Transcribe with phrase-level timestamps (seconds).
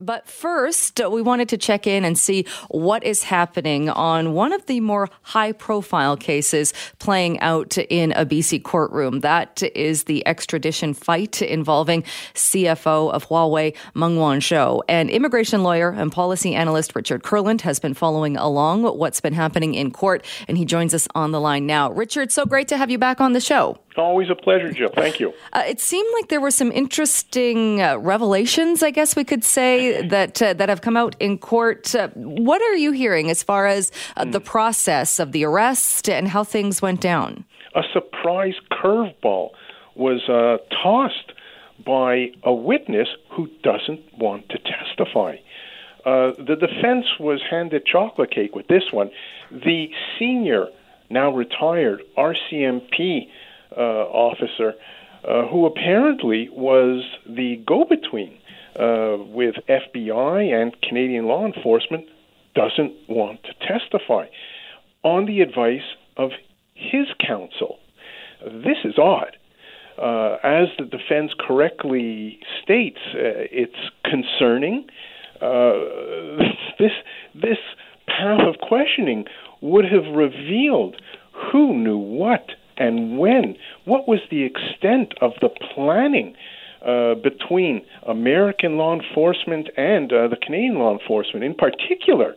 [0.00, 4.52] But first, uh, we wanted to check in and see what is happening on one
[4.52, 9.20] of the more high profile cases playing out in a BC courtroom.
[9.20, 12.02] That is the extradition fight involving
[12.34, 14.82] CFO of Huawei, Meng Wanzhou.
[14.88, 19.74] And immigration lawyer and policy analyst Richard Kurland has been following along what's been happening
[19.74, 21.92] in court, and he joins us on the line now.
[21.92, 23.78] Richard, so great to have you back on the show.
[23.96, 24.90] Always a pleasure, Jill.
[24.94, 25.32] Thank you.
[25.52, 30.04] Uh, it seemed like there were some interesting uh, revelations, I guess we could say,
[30.08, 31.94] that uh, that have come out in court.
[31.94, 34.32] Uh, what are you hearing as far as mm.
[34.32, 37.44] the process of the arrest and how things went down?
[37.76, 39.50] A surprise curveball
[39.94, 41.32] was uh, tossed
[41.86, 45.36] by a witness who doesn't want to testify.
[46.04, 49.10] the defense was handed chocolate cake with this one.
[49.52, 50.66] The senior,
[51.10, 53.28] now retired RCMP
[53.76, 54.74] uh, officer
[55.26, 58.38] uh, who apparently was the go between
[58.78, 62.06] uh, with FBI and Canadian law enforcement,
[62.54, 64.26] doesn't want to testify
[65.02, 66.30] on the advice of
[66.74, 67.78] his counsel.
[68.44, 69.36] This is odd.
[69.96, 74.86] Uh, as the defense correctly states, uh, it's concerning.
[75.40, 75.72] Uh,
[76.78, 76.90] this
[77.34, 77.58] this
[78.08, 79.24] path of questioning
[79.60, 81.00] would have revealed
[81.32, 83.56] who knew what and when?
[83.84, 86.36] What was the extent of the planning
[86.84, 91.44] uh, between American law enforcement and uh, the Canadian law enforcement?
[91.44, 92.34] In particular,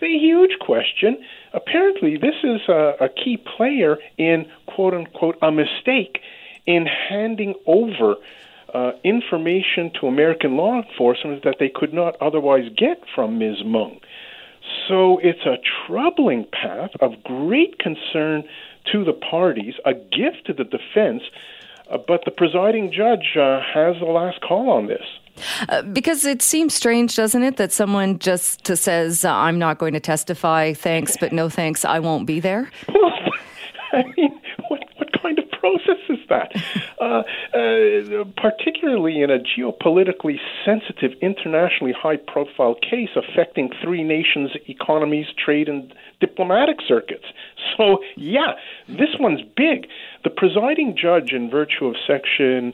[0.00, 1.18] the huge question
[1.52, 6.20] apparently, this is a, a key player in quote unquote a mistake
[6.66, 8.16] in handing over.
[8.72, 13.64] Uh, information to American law enforcement that they could not otherwise get from Ms.
[13.64, 13.98] Meng.
[14.88, 18.44] So it's a troubling path of great concern
[18.92, 21.22] to the parties, a gift to the defense,
[21.90, 25.04] uh, but the presiding judge uh, has the last call on this.
[25.68, 30.00] Uh, because it seems strange, doesn't it, that someone just says, "I'm not going to
[30.00, 30.72] testify.
[30.74, 31.84] Thanks, but no thanks.
[31.84, 33.12] I won't be there." Well,
[33.92, 36.50] I mean, what what kind of process is that?
[37.00, 37.22] Uh,
[37.54, 45.94] uh, particularly in a geopolitically sensitive, internationally high-profile case affecting three nations' economies, trade, and
[46.20, 47.24] diplomatic circuits.
[47.76, 48.52] So, yeah,
[48.88, 49.86] this one's big.
[50.24, 52.72] The presiding judge, in virtue of Section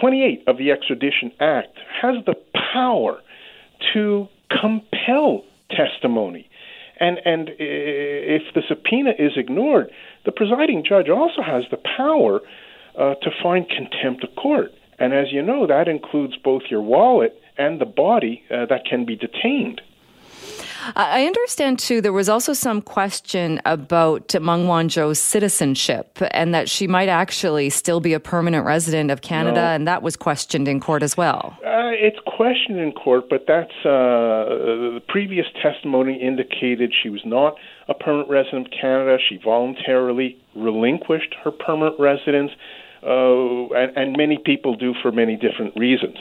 [0.00, 2.34] 28 of the Extradition Act, has the
[2.72, 3.20] power
[3.92, 4.28] to
[4.60, 6.48] compel testimony.
[7.00, 9.90] And, and if the subpoena is ignored,
[10.24, 12.40] the presiding judge also has the power
[12.98, 14.72] uh, to find contempt of court.
[14.98, 19.04] And as you know, that includes both your wallet and the body uh, that can
[19.04, 19.80] be detained.
[20.96, 22.00] I understand too.
[22.00, 28.00] There was also some question about Meng Wanzhou's citizenship, and that she might actually still
[28.00, 29.66] be a permanent resident of Canada, no.
[29.66, 31.56] and that was questioned in court as well.
[31.64, 34.44] Uh, it's questioned in court, but that's uh,
[34.94, 37.54] the previous testimony indicated she was not
[37.88, 39.16] a permanent resident of Canada.
[39.28, 42.50] She voluntarily relinquished her permanent residence,
[43.02, 46.16] uh, and, and many people do for many different reasons.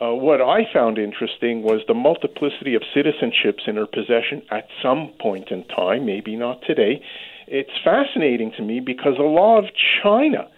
[0.00, 5.12] Uh, what I found interesting was the multiplicity of citizenships in her possession at some
[5.20, 7.00] point in time, maybe not today.
[7.46, 9.66] It's fascinating to me because the law of
[10.02, 10.48] China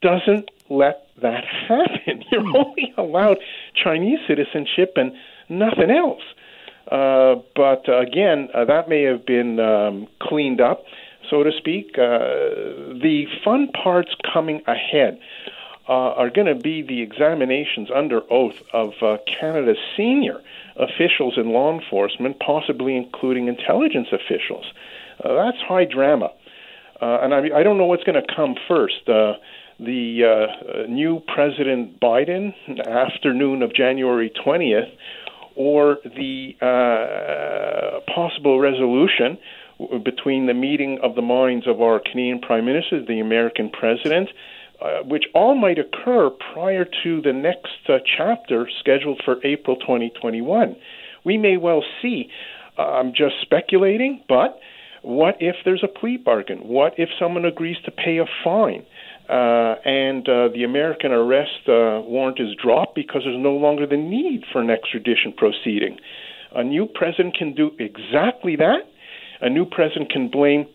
[0.00, 2.24] doesn't let that happen.
[2.32, 2.56] You're hmm.
[2.56, 3.38] only allowed
[3.74, 5.12] Chinese citizenship and
[5.48, 6.22] nothing else.
[6.90, 10.84] Uh, but uh, again, uh, that may have been um, cleaned up,
[11.28, 11.98] so to speak.
[11.98, 15.20] Uh, the fun parts coming ahead
[15.90, 20.40] uh, are going to be the examinations under oath of uh, Canada's senior
[20.76, 24.64] officials in law enforcement, possibly including intelligence officials.
[25.22, 26.30] Uh, that's high drama.
[27.02, 29.08] Uh, and I, I don't know what's going to come first.
[29.08, 29.32] Uh,
[29.80, 32.54] the uh, new President Biden,
[32.86, 34.92] afternoon of January 20th,
[35.56, 36.54] or the
[38.14, 39.38] possible resolution
[40.04, 44.28] between the meeting of the minds of our Canadian Prime Minister, the American President,
[44.80, 50.74] uh, which all might occur prior to the next uh, chapter scheduled for April 2021.
[51.24, 52.30] We may well see.
[52.78, 54.58] Uh, I'm just speculating, but
[55.02, 56.60] what if there's a plea bargain?
[56.60, 58.86] What if someone agrees to pay a fine?
[59.28, 64.44] Uh, and uh, the American arrest warrant is dropped because there's no longer the need
[64.50, 65.98] for an extradition proceeding.
[66.54, 68.88] A new president can do exactly that.
[69.40, 70.66] A new president can blame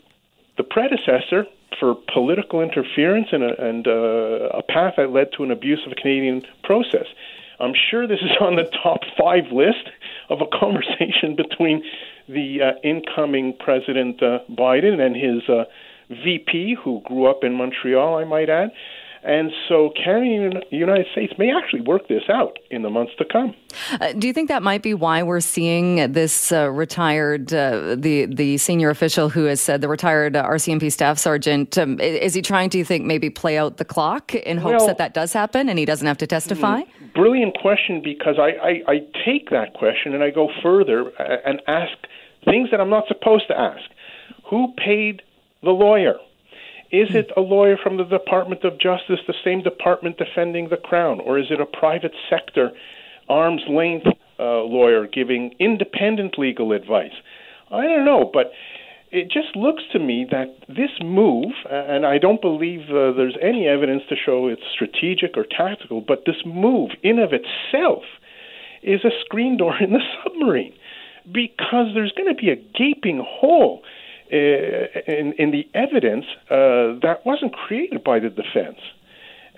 [0.58, 1.46] the predecessor
[1.80, 5.92] for political interference and a, and uh, a path that led to an abuse of
[5.92, 7.08] a Canadian process.
[7.60, 9.90] I'm sure this is on the top five list
[10.30, 11.84] of a conversation between
[12.28, 15.66] the uh, incoming President uh, Biden and his uh,
[16.24, 18.72] VP, who grew up in Montreal, I might add,
[19.26, 23.14] And so Canada and the United States may actually work this out in the months
[23.18, 23.56] to come.
[24.00, 28.28] Uh, do you think that might be why we're seeing this uh, retired, uh, the
[28.28, 32.70] the senior official who has said the retired RCMP staff sergeant, um, is he trying
[32.70, 35.70] to, you think, maybe play out the clock in hopes well, that that does happen
[35.70, 36.82] and he doesn't have to testify?
[36.82, 41.38] Mm, brilliant question because I, I, I take that question and I go further uh,
[41.46, 41.98] and ask
[42.44, 43.90] things that I'm not supposed to ask.
[44.52, 45.24] Who paid
[45.64, 46.18] the lawyer?
[46.96, 51.20] Is it a lawyer from the Department of Justice, the same department defending the Crown,
[51.20, 52.72] or is it a private sector,
[53.28, 54.08] arm's length
[54.40, 57.12] uh, lawyer giving independent legal advice?
[57.70, 58.54] I don't know, but
[59.12, 63.68] it just looks to me that this move, and I don't believe uh, there's any
[63.68, 68.04] evidence to show it's strategic or tactical, but this move in of itself
[68.84, 70.74] is a screen door in the submarine
[71.30, 73.84] because there's going to be a gaping hole
[74.30, 78.80] in, in the evidence uh, that wasn't created by the defense.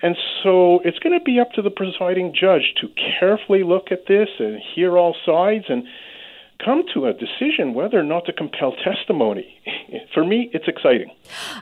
[0.02, 2.88] And so it's going to be up to the presiding judge to
[3.18, 5.84] carefully look at this and hear all sides and
[6.64, 9.60] come to a decision whether or not to compel testimony.
[10.14, 11.10] For me, it's exciting.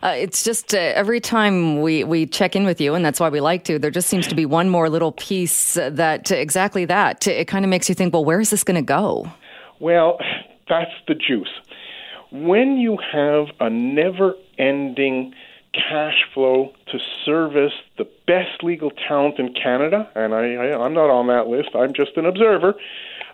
[0.03, 3.29] Uh, it's just uh, every time we, we check in with you, and that's why
[3.29, 7.27] we like to, there just seems to be one more little piece that exactly that.
[7.27, 9.31] It kind of makes you think, well, where is this going to go?
[9.81, 10.19] Well,
[10.69, 11.49] that's the juice.
[12.31, 15.35] When you have a never ending
[15.73, 21.11] cash flow to service the best legal talent in Canada, and I, I, I'm not
[21.11, 22.75] on that list, I'm just an observer.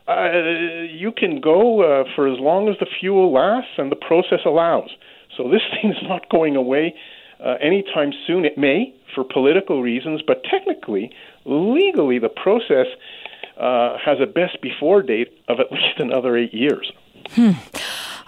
[0.09, 4.41] Uh, you can go uh, for as long as the fuel lasts and the process
[4.45, 4.91] allows.
[5.37, 6.95] So this thing is not going away
[7.43, 8.45] uh, anytime soon.
[8.45, 11.13] It may for political reasons, but technically,
[11.45, 12.87] legally, the process
[13.59, 16.93] uh, has a best before date of at least another eight years.
[17.31, 17.53] Hmm.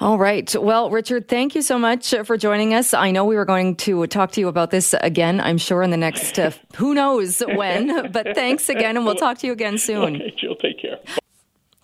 [0.01, 0.55] All right.
[0.55, 2.95] Well, Richard, thank you so much for joining us.
[2.95, 5.91] I know we were going to talk to you about this again, I'm sure, in
[5.91, 9.79] the next, uh, who knows when, but thanks again, and we'll talk to you again
[9.79, 10.17] soon.
[10.17, 10.99] Okay, Jill, take care.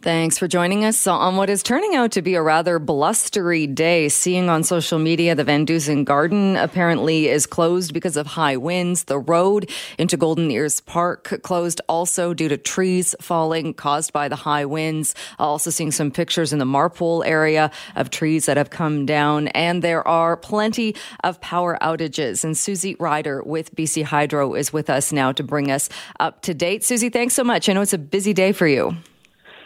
[0.03, 4.09] Thanks for joining us on what is turning out to be a rather blustery day.
[4.09, 9.05] Seeing on social media, the VanDusen Garden apparently is closed because of high winds.
[9.05, 9.69] The road
[9.99, 15.15] into Golden Ears Park closed also due to trees falling caused by the high winds.
[15.39, 19.49] Also seeing some pictures in the Marpole area of trees that have come down.
[19.49, 22.43] And there are plenty of power outages.
[22.43, 26.55] And Susie Rieder with BC Hydro is with us now to bring us up to
[26.55, 26.85] date.
[26.85, 27.69] Susie, thanks so much.
[27.69, 28.97] I know it's a busy day for you.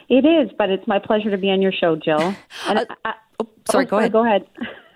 [0.09, 2.35] It is, but it's my pleasure to be on your show, Jill.
[2.67, 4.13] And uh, I, oh, sorry, oh, go ahead.
[4.13, 4.47] Go ahead.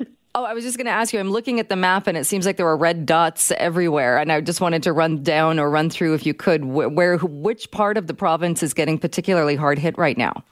[0.34, 1.18] Oh, I was just going to ask you.
[1.18, 4.18] I'm looking at the map, and it seems like there are red dots everywhere.
[4.18, 7.70] And I just wanted to run down or run through, if you could, where which
[7.72, 10.44] part of the province is getting particularly hard hit right now.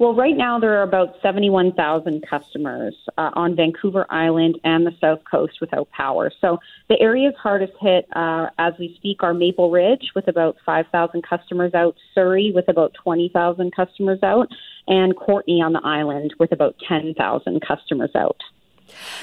[0.00, 5.20] Well, right now there are about 71,000 customers uh, on Vancouver Island and the South
[5.30, 6.32] Coast without power.
[6.40, 6.58] So
[6.88, 11.74] the areas hardest hit uh, as we speak are Maple Ridge with about 5,000 customers
[11.74, 14.48] out, Surrey with about 20,000 customers out,
[14.88, 18.38] and Courtenay on the island with about 10,000 customers out.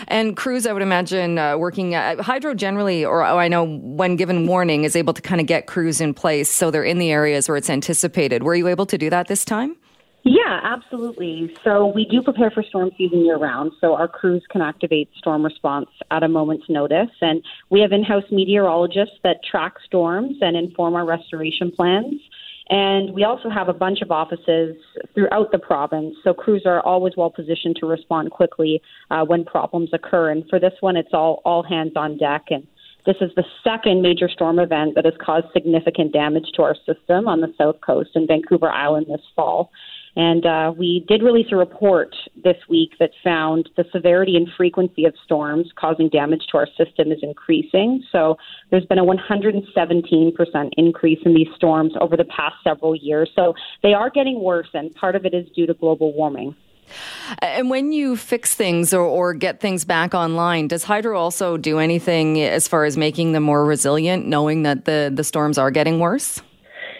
[0.07, 4.15] And crews, I would imagine, uh, working uh, hydro generally, or oh, I know when
[4.15, 7.09] given warning, is able to kind of get crews in place so they're in the
[7.09, 8.43] areas where it's anticipated.
[8.43, 9.75] Were you able to do that this time?
[10.23, 11.55] Yeah, absolutely.
[11.63, 13.71] So we do prepare for storm season year round.
[13.79, 17.09] So our crews can activate storm response at a moment's notice.
[17.21, 22.15] And we have in house meteorologists that track storms and inform our restoration plans.
[22.69, 24.75] And we also have a bunch of offices
[25.13, 26.15] throughout the province.
[26.23, 30.31] So crews are always well positioned to respond quickly uh, when problems occur.
[30.31, 32.47] And for this one, it's all, all hands on deck.
[32.49, 32.67] And
[33.05, 37.29] this is the second major storm event that has caused significant damage to our system
[37.29, 39.71] on the south coast and Vancouver Island this fall.
[40.17, 45.05] And uh, we did release a report this week that found the severity and frequency
[45.05, 48.03] of storms causing damage to our system is increasing.
[48.11, 48.35] So
[48.71, 53.29] there's been a 117% increase in these storms over the past several years.
[53.35, 56.55] So they are getting worse, and part of it is due to global warming.
[57.39, 61.77] And when you fix things or, or, get things back online, does Hydro also do
[61.77, 65.99] anything as far as making them more resilient, knowing that the, the storms are getting
[65.99, 66.41] worse?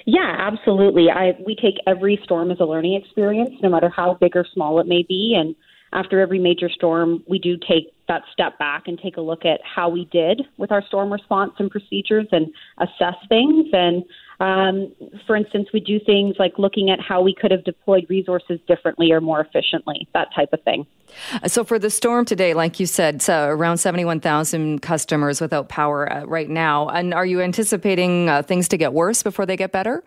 [0.09, 1.07] Yeah, absolutely.
[1.13, 4.79] I we take every storm as a learning experience, no matter how big or small
[4.79, 5.35] it may be.
[5.37, 5.53] And
[5.91, 9.59] after every major storm, we do take that step back and take a look at
[9.63, 12.47] how we did with our storm response and procedures and
[12.77, 13.67] assess things.
[13.73, 14.05] And
[14.39, 14.93] um,
[15.25, 19.11] for instance, we do things like looking at how we could have deployed resources differently
[19.11, 20.85] or more efficiently, that type of thing.
[21.47, 26.25] So, for the storm today, like you said, so around 71,000 customers without power uh,
[26.25, 26.89] right now.
[26.89, 30.03] And are you anticipating uh, things to get worse before they get better?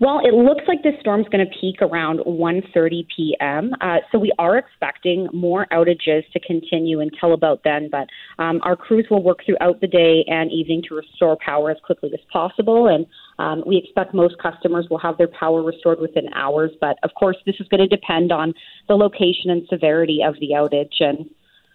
[0.00, 3.72] Well, it looks like this storm's going to peak around 1:30 p.m.
[3.80, 7.88] Uh, so we are expecting more outages to continue until about then.
[7.90, 11.78] But um, our crews will work throughout the day and evening to restore power as
[11.84, 12.86] quickly as possible.
[12.86, 13.06] And
[13.38, 16.70] um, we expect most customers will have their power restored within hours.
[16.80, 18.54] But of course, this is going to depend on
[18.88, 21.00] the location and severity of the outage.
[21.00, 21.30] And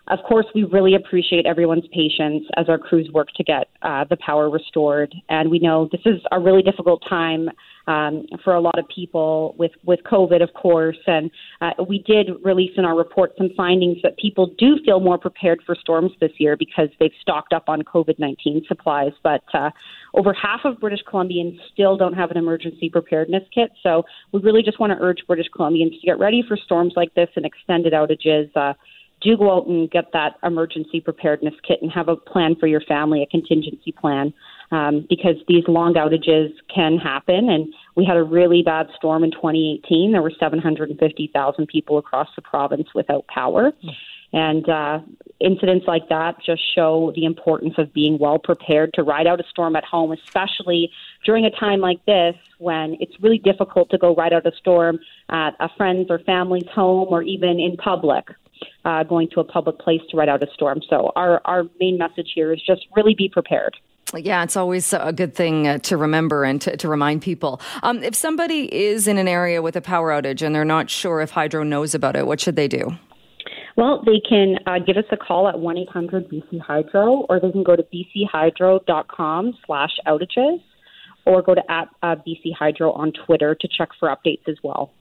[0.07, 4.17] of course, we really appreciate everyone's patience as our crews work to get uh, the
[4.17, 5.15] power restored.
[5.29, 7.49] And we know this is a really difficult time
[7.87, 10.97] um, for a lot of people with, with COVID, of course.
[11.07, 11.29] And
[11.61, 15.61] uh, we did release in our report some findings that people do feel more prepared
[15.65, 19.11] for storms this year because they've stocked up on COVID 19 supplies.
[19.21, 19.71] But uh,
[20.13, 23.71] over half of British Columbians still don't have an emergency preparedness kit.
[23.81, 27.13] So we really just want to urge British Columbians to get ready for storms like
[27.15, 28.49] this and extended outages.
[28.55, 28.73] Uh,
[29.21, 32.81] do go out and get that emergency preparedness kit and have a plan for your
[32.81, 34.33] family, a contingency plan
[34.73, 37.47] um, because these long outages can happen.
[37.47, 40.11] And we had a really bad storm in 2018.
[40.11, 43.71] There were 750,000 people across the province without power.
[44.33, 45.01] And uh,
[45.39, 49.43] incidents like that just show the importance of being well prepared to ride out a
[49.47, 50.89] storm at home, especially
[51.23, 54.97] during a time like this when it's really difficult to go ride out a storm
[55.29, 58.25] at a friend's or family's home or even in public.
[58.85, 60.79] Uh, going to a public place to ride out a storm.
[60.89, 63.75] So, our, our main message here is just really be prepared.
[64.15, 67.59] Yeah, it's always a good thing uh, to remember and to, to remind people.
[67.81, 71.21] Um, if somebody is in an area with a power outage and they're not sure
[71.21, 72.91] if Hydro knows about it, what should they do?
[73.75, 77.51] Well, they can uh, give us a call at 1 800 BC Hydro, or they
[77.51, 80.61] can go to bchydro.com slash outages,
[81.25, 84.91] or go to at uh, BC Hydro on Twitter to check for updates as well.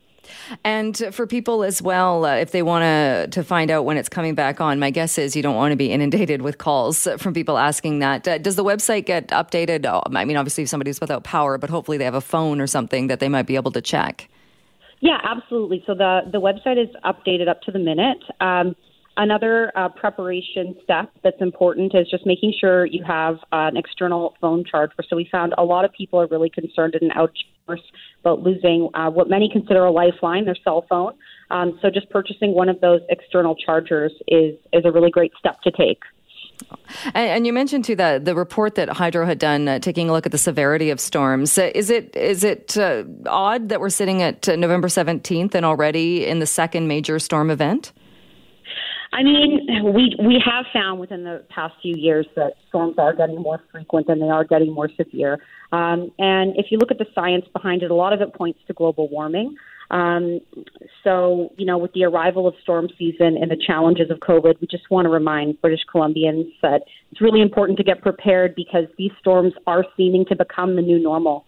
[0.65, 4.09] And for people as well, uh, if they want to to find out when it's
[4.09, 7.35] coming back on, my guess is you don't want to be inundated with calls from
[7.35, 8.27] people asking that.
[8.27, 9.87] Uh, does the website get updated?
[9.87, 12.67] Oh, I mean, obviously, if somebody's without power, but hopefully they have a phone or
[12.67, 14.29] something that they might be able to check.
[15.01, 15.83] Yeah, absolutely.
[15.87, 18.23] So the the website is updated up to the minute.
[18.41, 18.77] Um,
[19.17, 24.35] Another uh, preparation step that's important is just making sure you have uh, an external
[24.41, 24.95] phone charger.
[25.09, 27.83] So we found a lot of people are really concerned in outdoors
[28.21, 31.13] about losing uh, what many consider a lifeline, their cell phone.
[31.51, 35.61] Um, so just purchasing one of those external chargers is is a really great step
[35.63, 36.01] to take.
[37.07, 40.13] And, and, you mentioned too that the report that Hydro had done, uh, taking a
[40.13, 41.59] look at the severity of storms.
[41.59, 46.25] Uh, is it is it uh, odd that we're sitting at November seventeenth and already
[46.25, 47.93] in the second major storm event?
[49.15, 53.41] I mean, we we have found within the past few years that storms are getting
[53.41, 55.39] more frequent and they are getting more severe.
[55.71, 58.61] Um, and if you look at the science behind it, a lot of it points
[58.69, 59.57] to global warming.
[59.91, 60.41] Um,
[61.05, 64.67] so, you know, with the arrival of storm season and the challenges of COVID, we
[64.67, 69.11] just want to remind British Columbians that it's really important to get prepared because these
[69.21, 71.45] storms are seeming to become the new normal.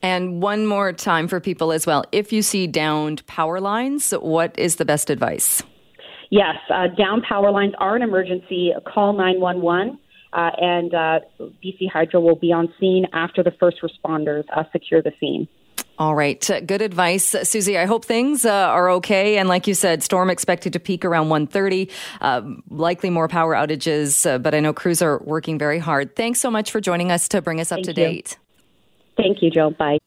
[0.00, 2.06] And one more time for people as well.
[2.12, 5.62] If you see downed power lines, what is the best advice?
[6.30, 8.72] Yes, uh, down power lines are an emergency.
[8.92, 9.98] Call 911.
[10.32, 11.20] Uh, and uh,
[11.64, 15.48] BC Hydro will be on scene after the first responders uh, secure the scene.
[15.98, 16.50] All right.
[16.50, 17.34] Uh, good advice.
[17.34, 19.38] Uh, Susie, I hope things uh, are okay.
[19.38, 21.90] And like you said, storm expected to peak around 1.30,
[22.20, 26.14] uh, likely more power outages, uh, but I know crews are working very hard.
[26.14, 28.06] Thanks so much for joining us to bring us up Thank to you.
[28.08, 28.38] date.
[29.16, 29.70] Thank you, Joe.
[29.70, 29.98] Bye.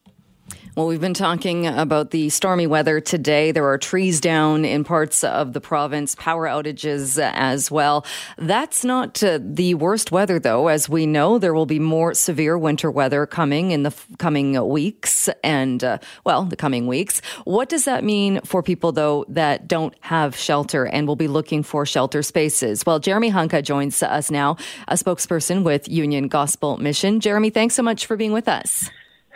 [0.76, 3.50] Well, we've been talking about the stormy weather today.
[3.50, 8.06] There are trees down in parts of the province, power outages as well.
[8.38, 10.68] That's not uh, the worst weather, though.
[10.68, 14.64] As we know, there will be more severe winter weather coming in the f- coming
[14.68, 17.20] weeks and, uh, well, the coming weeks.
[17.42, 21.64] What does that mean for people, though, that don't have shelter and will be looking
[21.64, 22.86] for shelter spaces?
[22.86, 27.18] Well, Jeremy Hunka joins us now, a spokesperson with Union Gospel Mission.
[27.18, 28.88] Jeremy, thanks so much for being with us.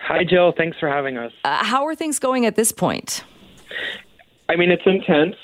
[0.07, 0.53] Hi, Jill.
[0.55, 1.33] Thanks for having us.
[1.45, 3.25] Uh, how are things going at this point?
[4.51, 5.37] I mean, it's intense,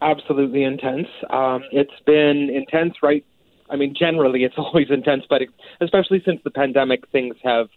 [0.00, 1.08] absolutely intense.
[1.28, 3.24] Um, it's been intense, right?
[3.68, 5.42] I mean, generally, it's always intense, but
[5.82, 7.68] especially since the pandemic, things have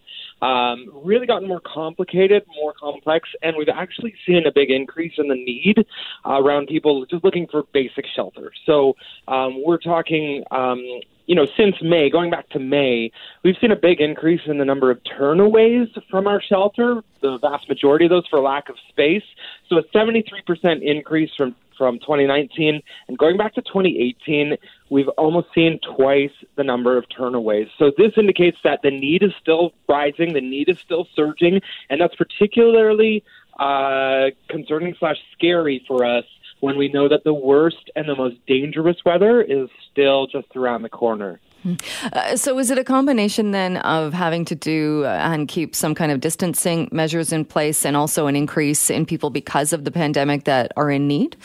[0.42, 5.28] um, really gotten more complicated, more complex, and we've actually seen a big increase in
[5.28, 5.86] the need
[6.26, 8.54] uh, around people just looking for basic shelter.
[8.66, 8.94] So
[9.28, 10.82] um, we're talking um,
[11.30, 13.12] you know, since May, going back to May,
[13.44, 17.70] we've seen a big increase in the number of turnaways from our shelter, the vast
[17.70, 19.22] majority of those for lack of space.
[19.68, 22.82] So a 73% increase from, from 2019.
[23.08, 24.58] And going back to 2018,
[24.90, 27.70] we've almost seen twice the number of turnaways.
[27.78, 32.02] So this indicates that the need is still rising, the need is still surging, and
[32.02, 33.24] that's particularly
[33.60, 36.26] uh, concerning slash scary for us
[36.60, 40.82] when we know that the worst and the most dangerous weather is still just around
[40.82, 41.40] the corner.
[42.14, 45.94] Uh, so, is it a combination then of having to do uh, and keep some
[45.94, 49.92] kind of distancing measures in place and also an increase in people because of the
[49.92, 51.36] pandemic that are in need?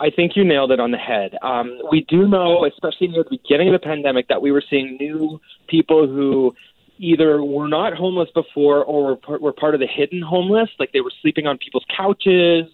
[0.00, 1.36] I think you nailed it on the head.
[1.42, 4.96] Um, we do know, especially near the beginning of the pandemic, that we were seeing
[4.98, 6.54] new people who
[6.98, 11.00] either were not homeless before or were, were part of the hidden homeless, like they
[11.00, 12.66] were sleeping on people's couches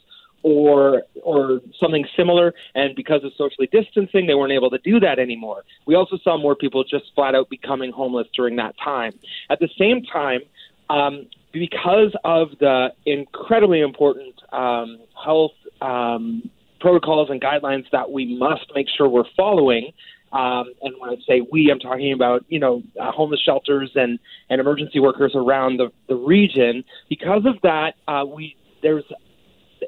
[0.46, 5.18] or or something similar and because of socially distancing they weren't able to do that
[5.18, 9.12] anymore we also saw more people just flat out becoming homeless during that time
[9.50, 10.40] at the same time
[10.88, 15.50] um, because of the incredibly important um, health
[15.82, 16.48] um,
[16.78, 19.90] protocols and guidelines that we must make sure we're following
[20.32, 24.18] um, and when I say we, I'm talking about you know uh, homeless shelters and
[24.50, 26.84] and emergency workers around the the region.
[27.08, 29.04] Because of that, uh, we there's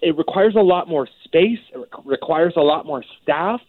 [0.03, 3.61] it requires a lot more space, it requires a lot more staff,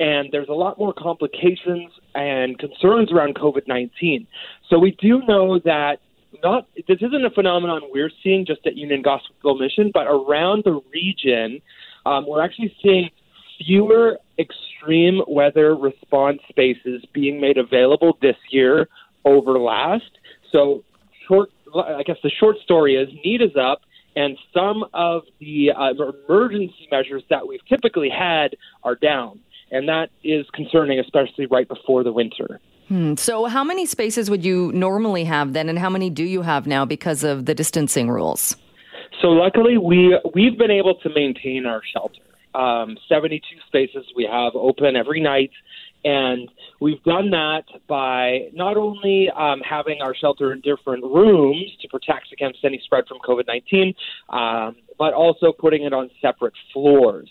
[0.00, 4.26] and there's a lot more complications and concerns around COVID 19.
[4.68, 5.98] So we do know that
[6.42, 10.80] not this isn't a phenomenon we're seeing just at Union Gospel Mission, but around the
[10.92, 11.60] region,
[12.06, 13.10] um, we're actually seeing
[13.64, 18.88] fewer extreme weather response spaces being made available this year
[19.24, 20.10] over last.
[20.52, 20.82] So,
[21.28, 23.82] short, I guess the short story is need is up
[24.16, 25.92] and some of the uh,
[26.28, 29.40] emergency measures that we've typically had are down.
[29.70, 32.60] And that is concerning, especially right before the winter.
[32.88, 33.14] Hmm.
[33.16, 36.66] So, how many spaces would you normally have then, and how many do you have
[36.66, 38.56] now because of the distancing rules?
[39.22, 42.20] So, luckily, we we've been able to maintain our shelter.
[42.54, 45.50] Um, 72 spaces we have open every night,
[46.04, 46.48] and
[46.84, 52.30] we've done that by not only um, having our shelter in different rooms to protect
[52.30, 53.94] against any spread from COVID 19,
[54.28, 57.30] um, but also putting it on separate floors.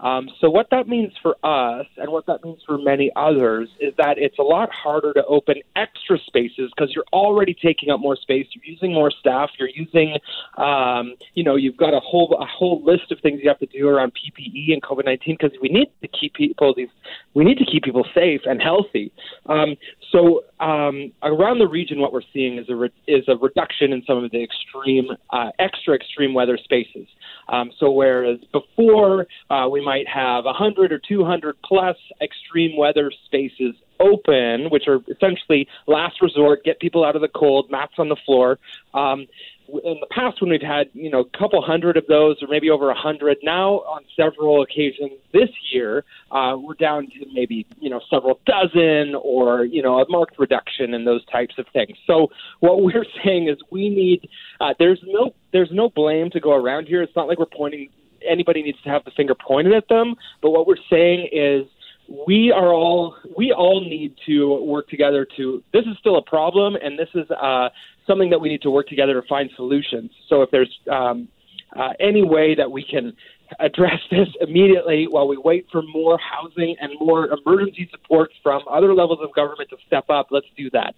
[0.00, 3.94] Um, so what that means for us, and what that means for many others, is
[3.96, 8.16] that it's a lot harder to open extra spaces because you're already taking up more
[8.16, 8.46] space.
[8.52, 9.50] You're using more staff.
[9.58, 10.16] You're using,
[10.56, 13.66] um, you know, you've got a whole a whole list of things you have to
[13.66, 16.88] do around PPE and COVID nineteen because we need to keep people these
[17.34, 19.12] we need to keep people safe and healthy.
[19.46, 19.76] Um,
[20.10, 24.02] so um, around the region, what we're seeing is a re- is a reduction in
[24.06, 27.06] some of the extreme, uh, extra extreme weather spaces.
[27.48, 33.74] Um, so whereas before uh, we might have 100 or 200 plus extreme weather spaces
[34.00, 38.16] open, which are essentially last resort, get people out of the cold, mats on the
[38.24, 38.58] floor.
[38.92, 39.26] Um,
[39.68, 42.68] in the past when we've had you know a couple hundred of those or maybe
[42.68, 47.88] over a hundred now on several occasions this year uh, we're down to maybe you
[47.88, 52.28] know several dozen or you know a marked reduction in those types of things so
[52.60, 54.28] what we're saying is we need
[54.60, 57.88] uh, there's no there's no blame to go around here it's not like we're pointing
[58.28, 60.14] anybody needs to have the finger pointed at them.
[60.42, 61.66] But what we're saying is
[62.26, 66.76] we are all we all need to work together to this is still a problem
[66.76, 67.68] and this is uh,
[68.06, 70.10] something that we need to work together to find solutions.
[70.28, 71.28] So if there's um,
[71.74, 73.16] uh, any way that we can
[73.60, 78.94] address this immediately while we wait for more housing and more emergency support from other
[78.94, 80.94] levels of government to step up let's do that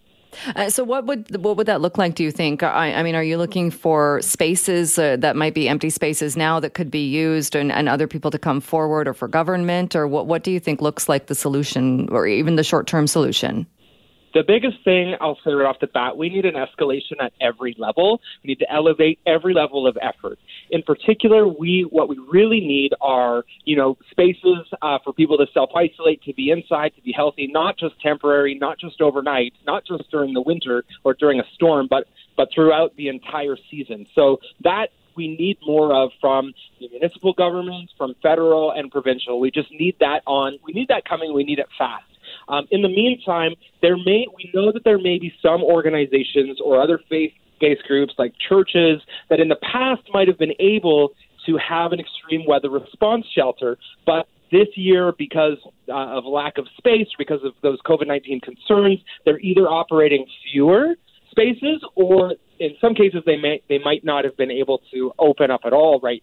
[0.54, 2.14] uh, so, what would what would that look like?
[2.14, 2.62] Do you think?
[2.62, 6.60] I, I mean, are you looking for spaces uh, that might be empty spaces now
[6.60, 10.06] that could be used, and, and other people to come forward, or for government, or
[10.06, 10.26] what?
[10.26, 13.66] What do you think looks like the solution, or even the short term solution?
[14.36, 17.74] The biggest thing I'll say right off the bat, we need an escalation at every
[17.78, 18.20] level.
[18.44, 20.38] We need to elevate every level of effort.
[20.68, 25.46] In particular, we what we really need are you know spaces uh, for people to
[25.54, 29.86] self isolate, to be inside, to be healthy, not just temporary, not just overnight, not
[29.86, 34.06] just during the winter or during a storm, but but throughout the entire season.
[34.14, 39.40] So that we need more of from the municipal governments, from federal and provincial.
[39.40, 40.58] We just need that on.
[40.62, 41.32] We need that coming.
[41.32, 42.04] We need it fast.
[42.48, 46.80] Um, in the meantime, there may we know that there may be some organizations or
[46.80, 51.10] other faith-based groups like churches that in the past might have been able
[51.46, 56.66] to have an extreme weather response shelter, but this year, because uh, of lack of
[56.76, 60.94] space, because of those COVID 19 concerns, they're either operating fewer
[61.30, 65.50] spaces or in some cases they may they might not have been able to open
[65.50, 66.22] up at all right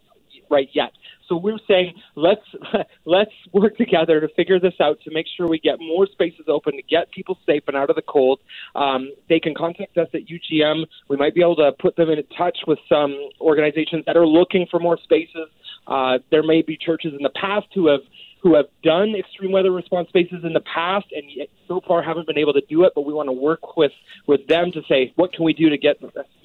[0.49, 0.91] right yet.
[1.27, 2.45] So we're saying let's
[3.05, 6.73] let's work together to figure this out to make sure we get more spaces open
[6.73, 8.39] to get people safe and out of the cold.
[8.75, 10.85] Um, they can contact us at UGM.
[11.09, 14.67] We might be able to put them in touch with some organizations that are looking
[14.69, 15.47] for more spaces.
[15.87, 18.01] Uh, there may be churches in the past who have
[18.43, 22.27] who have done extreme weather response spaces in the past and yet so far haven't
[22.27, 22.91] been able to do it.
[22.93, 23.93] But we want to work with
[24.27, 25.95] with them to say what can we do to get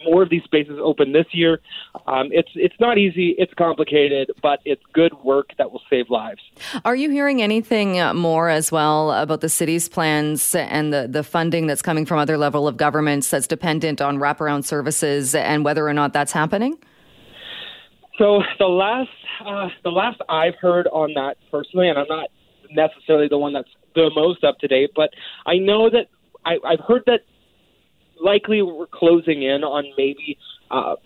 [0.04, 1.60] more of these spaces open this year.
[2.06, 6.40] Um, it's it's not easy, it's complicated, but it's good work that will save lives.
[6.84, 11.24] Are you hearing anything uh, more as well about the city's plans and the the
[11.24, 15.86] funding that's coming from other level of governments that's dependent on wraparound services and whether
[15.86, 16.78] or not that's happening?
[18.18, 19.08] So the last
[19.44, 22.28] uh, the last I've heard on that personally, and I'm not
[22.70, 25.10] necessarily the one that's the most up to date, but
[25.46, 26.08] I know that
[26.44, 27.20] I, I've heard that
[28.20, 30.36] likely we're closing in on maybe
[30.70, 30.96] uh,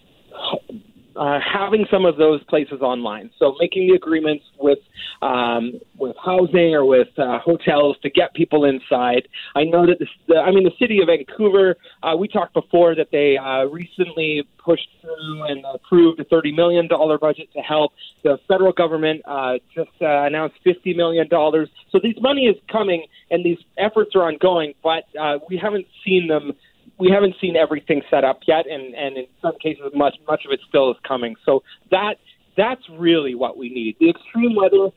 [1.17, 3.31] uh, having some of those places online.
[3.39, 4.79] So making the agreements with
[5.21, 9.29] um, with housing or with uh, hotels to get people inside.
[9.55, 11.77] I know that this, the, I mean the city of Vancouver.
[12.03, 16.89] Uh, we talked before that they uh, recently pushed through and approved a thirty million
[16.89, 17.93] dollar budget to help.
[18.25, 21.69] The federal government uh, just uh, announced fifty million dollars.
[21.91, 26.29] So this money is coming and these efforts are ongoing, but uh, we haven't seen
[26.29, 26.53] them
[26.99, 30.53] we haven't seen everything set up yet, and, and in some cases, much much of
[30.53, 31.35] it still is coming.
[31.45, 32.17] So that
[32.57, 33.97] that's really what we need.
[33.99, 34.91] The extreme weather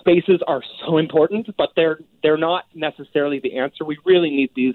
[0.00, 3.84] spaces are so important, but they're they're not necessarily the answer.
[3.84, 4.74] We really need these,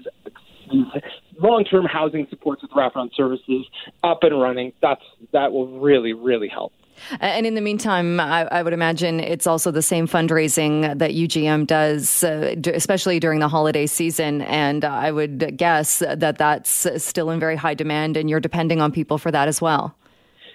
[1.40, 3.66] long-term housing supports with wraparound services
[4.02, 4.72] up and running.
[4.80, 6.72] That's that will really really help.
[7.20, 11.66] And in the meantime, I, I, would imagine it's also the same fundraising that UGM
[11.66, 14.42] does, uh, especially during the holiday season.
[14.42, 18.92] And I would guess that that's still in very high demand, and you're depending on
[18.92, 19.94] people for that as well.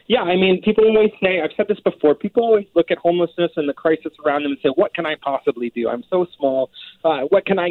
[0.09, 3.51] Yeah, I mean, people always say, I've said this before, people always look at homelessness
[3.57, 5.87] and the crisis around them and say, what can I possibly do?
[5.87, 6.71] I'm so small.
[7.05, 7.69] Uh, what can I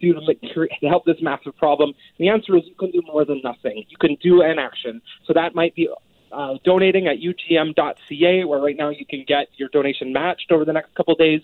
[0.00, 1.90] do to, to help this massive problem?
[1.90, 3.84] And the answer is you can do more than nothing.
[3.90, 5.02] You can do an action.
[5.26, 5.90] So that might be
[6.34, 10.72] uh, donating at ugm.ca, where right now you can get your donation matched over the
[10.72, 11.40] next couple of days,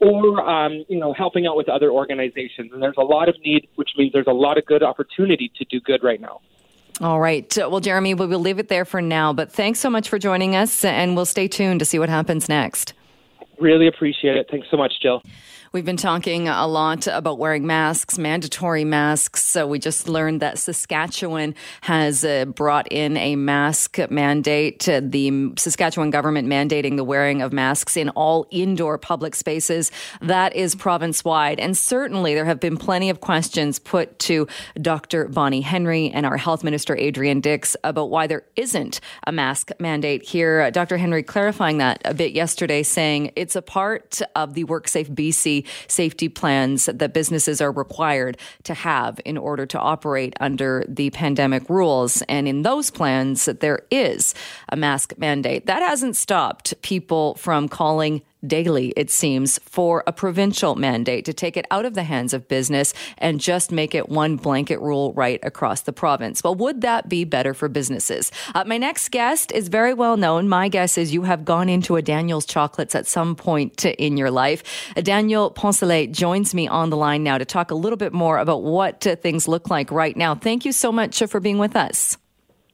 [0.00, 2.72] or um, you know helping out with other organizations.
[2.72, 5.64] And there's a lot of need, which means there's a lot of good opportunity to
[5.64, 6.40] do good right now.
[7.00, 7.52] All right.
[7.56, 9.32] Well, Jeremy, we will leave it there for now.
[9.32, 12.48] But thanks so much for joining us, and we'll stay tuned to see what happens
[12.48, 12.92] next.
[13.58, 14.46] Really appreciate it.
[14.50, 15.22] Thanks so much, Jill.
[15.74, 19.42] We've been talking a lot about wearing masks, mandatory masks.
[19.42, 24.88] So we just learned that Saskatchewan has uh, brought in a mask mandate.
[24.88, 29.90] Uh, the Saskatchewan government mandating the wearing of masks in all indoor public spaces.
[30.20, 31.58] That is province wide.
[31.58, 34.46] And certainly there have been plenty of questions put to
[34.80, 35.26] Dr.
[35.26, 40.22] Bonnie Henry and our health minister, Adrian Dix, about why there isn't a mask mandate
[40.22, 40.60] here.
[40.60, 40.98] Uh, Dr.
[40.98, 46.28] Henry clarifying that a bit yesterday, saying it's a part of the WorkSafe BC safety
[46.28, 52.22] plans that businesses are required to have in order to operate under the pandemic rules.
[52.22, 54.34] And in those plans, there is
[54.68, 55.66] a mask mandate.
[55.66, 61.56] That hasn't stopped people from calling daily, it seems, for a provincial mandate to take
[61.56, 65.40] it out of the hands of business and just make it one blanket rule right
[65.42, 66.42] across the province.
[66.42, 68.30] Well, would that be better for businesses?
[68.54, 70.48] Uh, my next guest is very well known.
[70.48, 74.30] My guess is you have gone into a Daniel's Chocolates at some point in your
[74.30, 74.62] life.
[74.96, 78.38] Uh, Daniel Poncelet joins me on the line now to talk a little bit more
[78.38, 80.34] about what uh, things look like right now.
[80.34, 82.16] Thank you so much for being with us.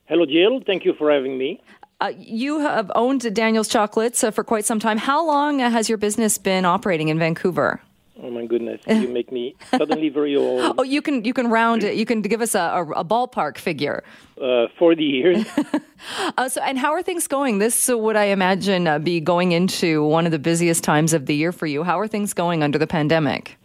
[0.07, 0.61] Hello, Jill.
[0.67, 1.61] Thank you for having me.
[2.01, 4.97] Uh, you have owned Daniel's Chocolates uh, for quite some time.
[4.97, 7.83] How long uh, has your business been operating in Vancouver?
[8.23, 8.83] Oh my goodness!
[8.87, 10.75] You make me suddenly very old.
[10.79, 11.97] oh, you can you can round it.
[11.97, 14.03] You can give us a, a, a ballpark figure.
[14.41, 15.47] Uh, Forty years.
[16.39, 17.59] uh, so, and how are things going?
[17.59, 21.35] This would I imagine uh, be going into one of the busiest times of the
[21.35, 21.83] year for you.
[21.83, 23.57] How are things going under the pandemic?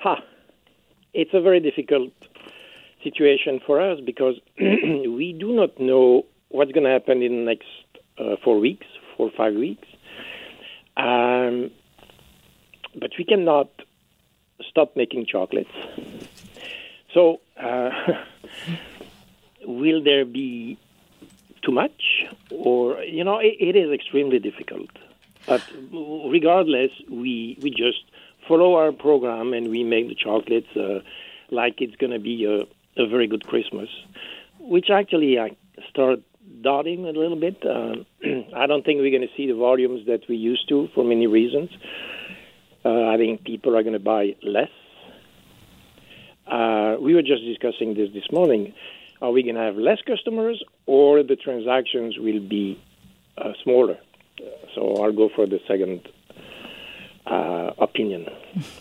[0.00, 0.16] Ha!
[1.14, 2.12] It's a very difficult
[3.04, 7.66] situation for us because we do not know what's going to happen in the next
[8.18, 9.86] uh, four weeks, four or five weeks.
[10.96, 11.70] Um,
[12.98, 13.70] but we cannot
[14.68, 15.70] stop making chocolates.
[17.14, 17.90] So, uh,
[19.66, 20.78] will there be
[21.62, 22.24] too much?
[22.50, 24.90] Or, you know, it, it is extremely difficult.
[25.46, 28.04] But regardless, we, we just
[28.46, 31.00] follow our program and we make the chocolates uh,
[31.50, 33.88] like it's going to be a, a very good Christmas,
[34.58, 35.56] which actually I
[35.88, 36.20] start
[36.62, 37.62] dotting a little bit.
[37.64, 38.04] Uh,
[38.56, 41.26] I don't think we're going to see the volumes that we used to for many
[41.26, 41.70] reasons.
[42.84, 44.70] Uh, I think people are going to buy less.
[46.46, 48.74] Uh, we were just discussing this this morning.
[49.20, 52.80] Are we going to have less customers, or the transactions will be
[53.36, 53.98] uh, smaller?
[54.74, 56.08] So I'll go for the second
[57.30, 58.26] uh, opinion,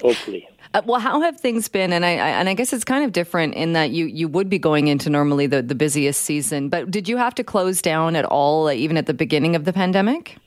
[0.02, 0.48] hopefully.
[0.74, 1.94] Uh, well, how have things been?
[1.94, 4.50] And I, I, and I guess it's kind of different in that you you would
[4.50, 8.18] be going into normally the, the busiest season, but did you have to close down
[8.18, 10.38] at all, even at the beginning of the pandemic?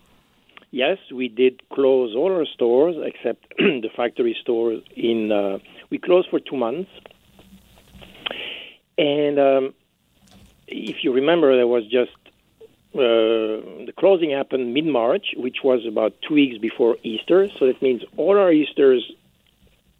[0.71, 4.83] yes, we did close all our stores except the factory stores.
[4.97, 5.59] In uh,
[5.91, 6.91] we closed for two months,
[8.97, 9.75] and um,
[10.67, 12.13] if you remember, there was just
[12.92, 17.48] the closing happened mid March, which was about two weeks before Easter.
[17.59, 19.11] So that means all our Easter's,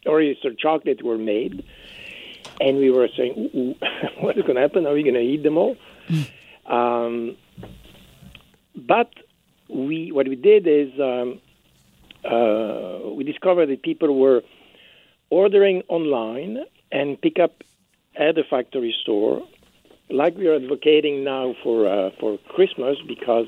[0.07, 1.65] our Easter chocolate were made,
[2.61, 3.77] and we were saying,
[4.21, 4.87] "What is going to happen?
[4.87, 5.77] Are we going to eat them all?"
[6.67, 7.37] um,
[8.75, 9.13] but
[9.69, 11.41] we, what we did is um,
[12.25, 14.43] uh, we discovered that people were
[15.31, 17.63] ordering online and pick up
[18.17, 19.47] at the factory store
[20.13, 23.47] like we are advocating now for uh, for Christmas because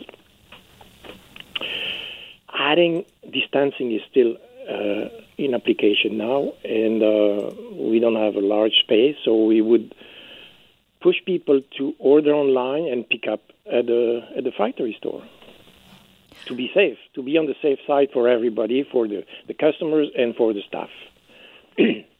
[2.52, 4.36] adding distancing is still
[4.68, 9.94] uh, in application now, and uh, we don't have a large space, so we would
[11.00, 15.22] push people to order online and pick up at the at the factory store
[16.46, 20.08] to be safe, to be on the safe side for everybody, for the, the customers
[20.16, 20.88] and for the staff.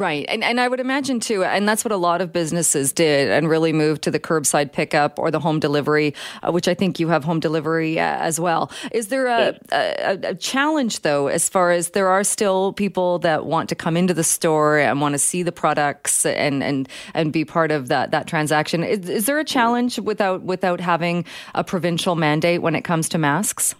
[0.00, 0.24] Right.
[0.30, 3.50] And, and I would imagine too, and that's what a lot of businesses did and
[3.50, 7.08] really moved to the curbside pickup or the home delivery, uh, which I think you
[7.08, 8.72] have home delivery uh, as well.
[8.92, 13.44] Is there a, a, a, challenge though, as far as there are still people that
[13.44, 17.30] want to come into the store and want to see the products and, and, and
[17.30, 18.82] be part of that, that transaction?
[18.82, 23.18] Is, is there a challenge without, without having a provincial mandate when it comes to
[23.18, 23.74] masks?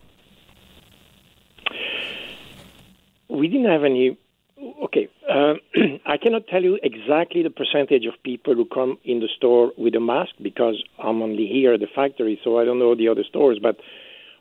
[3.31, 4.19] We didn't have any
[4.61, 5.55] Okay, uh,
[6.07, 9.95] I cannot tell you exactly the percentage of people who come in the store with
[9.95, 13.25] a mask because I'm only here at the factory, so I don't know the other
[13.25, 13.59] stores.
[13.63, 13.79] But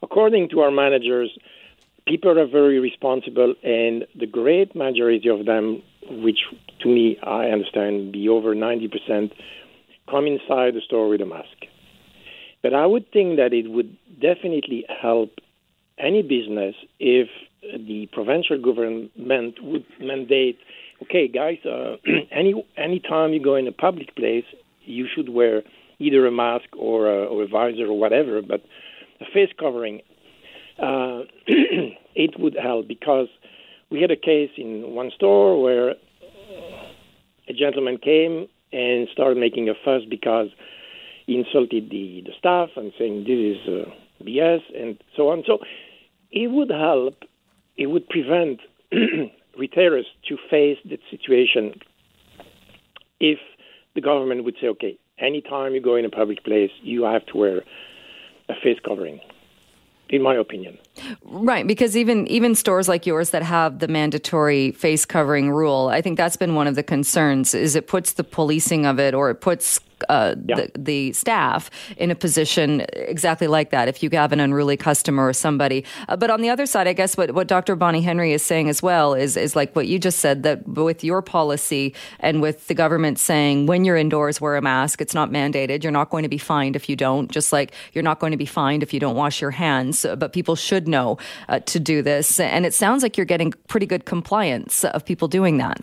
[0.04, 1.38] according to our managers,
[2.06, 6.40] people are very responsible, and the great majority of them, which
[6.82, 9.32] to me I understand be over 90%,
[10.10, 11.66] come inside the store with a mask.
[12.62, 15.32] But I would think that it would definitely help
[16.00, 17.28] any business if
[17.62, 20.58] the provincial government would mandate,
[21.04, 21.98] okay, guys, uh,
[22.32, 24.46] any any time you go in a public place,
[24.86, 25.64] you should wear
[26.00, 28.62] either a mask or a, or a visor or whatever, but
[29.20, 30.02] a face covering.
[30.82, 31.24] Uh,
[32.16, 33.28] it would help because
[33.92, 35.96] we had a case in one store where
[37.50, 40.48] a gentleman came and started making a fuss because
[41.26, 45.44] he insulted the, the staff and saying this is uh, BS and so on.
[45.46, 45.60] So
[46.32, 47.24] it would help
[47.78, 48.60] it would prevent
[49.58, 51.80] retailers to face that situation
[53.20, 53.40] if
[53.96, 57.38] the government would say, okay, anytime you go in a public place, you have to
[57.38, 57.64] wear
[58.50, 59.20] a face covering
[60.10, 60.76] in my opinion.
[61.24, 66.02] Right, because even even stores like yours that have the mandatory face covering rule, I
[66.02, 69.30] think that's been one of the concerns is it puts the policing of it or
[69.30, 70.56] it puts uh, yeah.
[70.56, 75.28] the, the, staff in a position exactly like that if you have an unruly customer
[75.28, 75.84] or somebody.
[76.08, 77.76] Uh, but on the other side, I guess what, what Dr.
[77.76, 81.04] Bonnie Henry is saying as well is, is like what you just said that with
[81.04, 85.32] your policy and with the government saying when you're indoors, wear a mask, it's not
[85.32, 85.84] mandated.
[85.84, 88.38] You're not going to be fined if you don't, just like you're not going to
[88.38, 90.06] be fined if you don't wash your hands.
[90.18, 92.40] But people should know uh, to do this.
[92.40, 95.82] And it sounds like you're getting pretty good compliance of people doing that.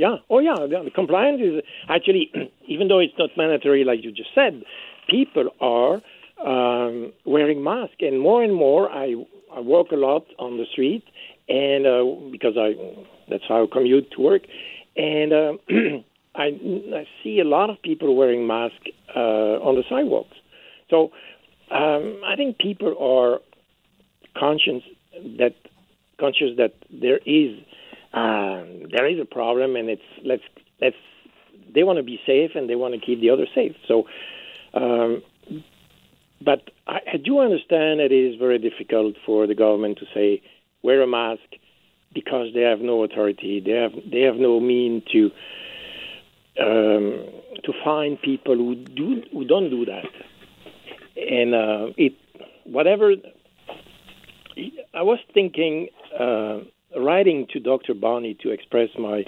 [0.00, 0.16] Yeah.
[0.30, 0.54] Oh, yeah.
[0.66, 2.32] The compliance is actually,
[2.66, 4.62] even though it's not mandatory, like you just said,
[5.10, 6.00] people are
[6.42, 8.90] um, wearing masks, and more and more.
[8.90, 9.14] I
[9.54, 11.04] I walk a lot on the street,
[11.50, 12.68] and uh, because I
[13.28, 14.42] that's how I commute to work,
[14.96, 15.52] and uh,
[16.34, 16.46] I,
[17.00, 20.36] I see a lot of people wearing masks uh, on the sidewalks.
[20.88, 21.10] So
[21.70, 23.40] um, I think people are
[24.34, 24.82] conscious
[25.38, 25.56] that
[26.18, 27.50] conscious that there is
[28.12, 30.42] um, there is a problem, and it's let's
[30.80, 30.96] let's
[31.72, 33.76] they want to be safe and they want to keep the others safe.
[33.86, 34.04] So,
[34.74, 35.22] um,
[36.44, 40.42] but I, I do understand that it is very difficult for the government to say
[40.82, 41.42] wear a mask
[42.12, 43.62] because they have no authority.
[43.64, 45.30] They have they have no mean to
[46.60, 47.26] um,
[47.64, 50.10] to find people who do who don't do that.
[51.16, 52.14] And uh, it
[52.64, 53.12] whatever
[54.94, 55.88] I was thinking.
[56.18, 56.60] Uh,
[56.96, 57.94] writing to Dr.
[57.94, 59.24] Bonnie to express my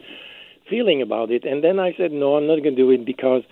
[0.69, 1.45] feeling about it.
[1.45, 3.43] And then I said, no, I'm not going to do it because,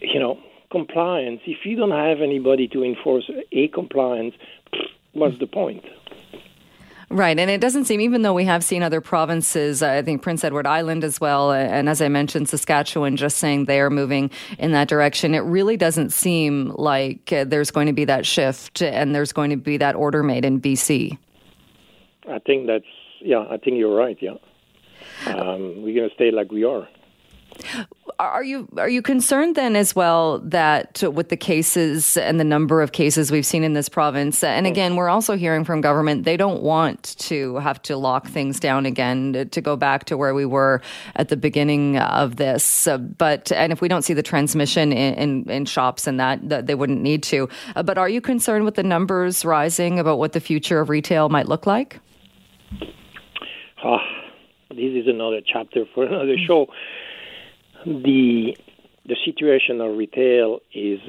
[0.00, 0.38] you know,
[0.70, 4.34] compliance, if you don't have anybody to enforce a compliance,
[5.12, 5.84] what's the point?
[7.10, 7.38] Right.
[7.38, 10.66] And it doesn't seem, even though we have seen other provinces, I think Prince Edward
[10.66, 14.72] Island as well, uh, and as I mentioned, Saskatchewan just saying they are moving in
[14.72, 19.14] that direction, it really doesn't seem like uh, there's going to be that shift and
[19.14, 21.16] there's going to be that order made in BC.
[22.28, 22.84] I think that's
[23.20, 23.46] yeah.
[23.50, 24.16] I think you're right.
[24.20, 24.36] Yeah,
[25.26, 26.88] um, we're to stay like we are.
[28.18, 32.80] Are you are you concerned then as well that with the cases and the number
[32.80, 36.36] of cases we've seen in this province, and again we're also hearing from government they
[36.36, 40.44] don't want to have to lock things down again to go back to where we
[40.44, 40.80] were
[41.16, 42.86] at the beginning of this.
[43.18, 46.66] But and if we don't see the transmission in, in, in shops and that, that,
[46.66, 47.48] they wouldn't need to.
[47.74, 51.48] But are you concerned with the numbers rising about what the future of retail might
[51.48, 51.98] look like?
[53.84, 53.98] Oh,
[54.70, 56.68] this is another chapter for another show
[57.84, 58.56] the
[59.06, 61.00] the situation of retail is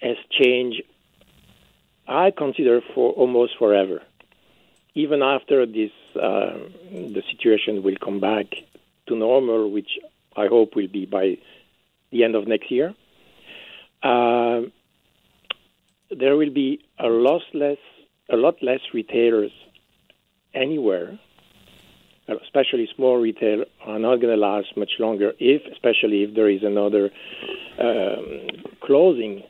[0.00, 0.82] has changed.
[2.06, 4.02] I consider for almost forever.
[4.94, 6.58] Even after this, uh,
[6.92, 8.46] the situation will come back
[9.08, 9.98] to normal, which
[10.36, 11.38] I hope will be by
[12.12, 12.94] the end of next year.
[14.02, 14.62] Uh,
[16.10, 17.78] there will be a lot less,
[18.30, 19.50] a lot less retailers
[20.54, 21.18] anywhere
[22.28, 26.62] especially small retail, are not going to last much longer if, especially if there is
[26.62, 27.10] another
[27.78, 28.46] um,
[28.82, 29.42] closing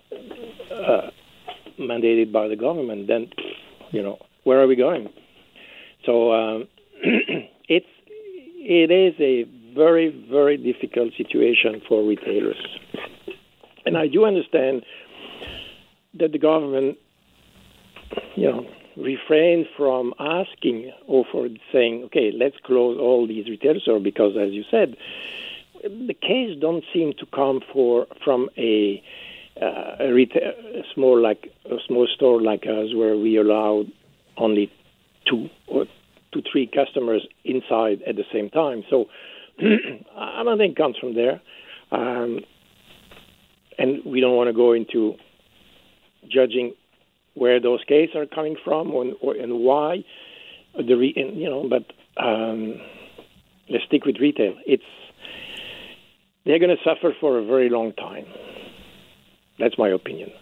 [0.72, 1.10] uh,
[1.78, 3.06] mandated by the government.
[3.06, 3.28] Then,
[3.90, 5.08] you know, where are we going?
[6.04, 6.68] So um,
[7.68, 12.60] it's it is a very very difficult situation for retailers,
[13.86, 14.84] and I do understand
[16.14, 16.98] that the government,
[18.36, 24.02] you know refrain from asking or for saying, okay, let's close all these retail stores
[24.02, 24.96] because, as you said,
[25.82, 29.02] the case don't seem to come for from a,
[29.60, 33.84] uh, a, retail, a small like a small store like us where we allow
[34.36, 34.72] only
[35.26, 35.86] two or
[36.32, 38.82] two three customers inside at the same time.
[38.88, 39.06] So
[39.60, 41.40] I don't think it comes from there,
[41.92, 42.40] um,
[43.78, 45.16] and we don't want to go into
[46.28, 46.74] judging
[47.34, 50.04] where those cases are coming from and, and why.
[50.76, 51.84] The re, and, you know, but
[52.22, 52.80] um,
[53.68, 54.56] let's stick with retail.
[54.66, 54.82] It's
[56.44, 58.26] they're going to suffer for a very long time.
[59.58, 60.32] That's my opinion.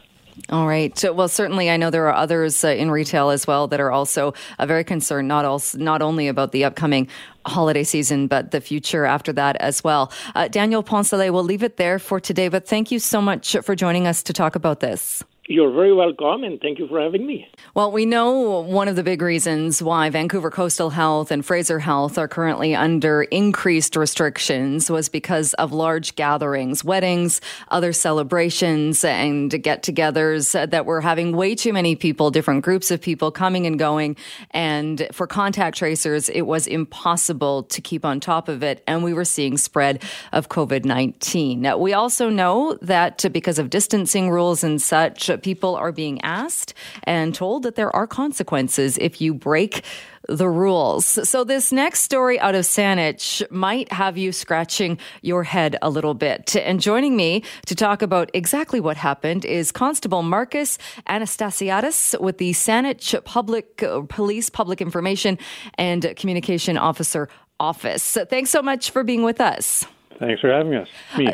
[0.49, 1.05] All right.
[1.13, 4.33] Well, certainly, I know there are others uh, in retail as well that are also
[4.59, 7.09] uh, very concerned, not also, not only about the upcoming
[7.45, 10.11] holiday season, but the future after that as well.
[10.35, 13.77] Uh, Daniel Poncelet, we'll leave it there for today, but thank you so much for
[13.77, 15.23] joining us to talk about this.
[15.49, 17.49] You're very welcome, and thank you for having me.
[17.75, 22.17] Well, we know one of the big reasons why Vancouver Coastal Health and Fraser Health
[22.17, 27.41] are currently under increased restrictions was because of large gatherings, weddings,
[27.73, 33.03] other celebrations, and get togethers that were having way too many people, different groups of
[33.03, 34.17] people coming and going.
[34.53, 38.85] And for contact tracers, it was impossible to keep on top of it.
[38.87, 41.81] And we were seeing spread of COVID 19.
[41.81, 47.35] We also know that because of distancing rules and such, people are being asked and
[47.35, 49.85] told that there are consequences if you break
[50.29, 51.05] the rules.
[51.29, 56.15] So this next story out of Saanich might have you scratching your head a little
[56.15, 56.55] bit.
[56.55, 62.53] And joining me to talk about exactly what happened is Constable Marcus Anastasiadis with the
[62.53, 65.39] Saanich Public Police Public Information
[65.75, 68.17] and Communication Officer Office.
[68.29, 69.85] Thanks so much for being with us.
[70.23, 70.89] Thanks for having us.
[71.19, 71.33] Me.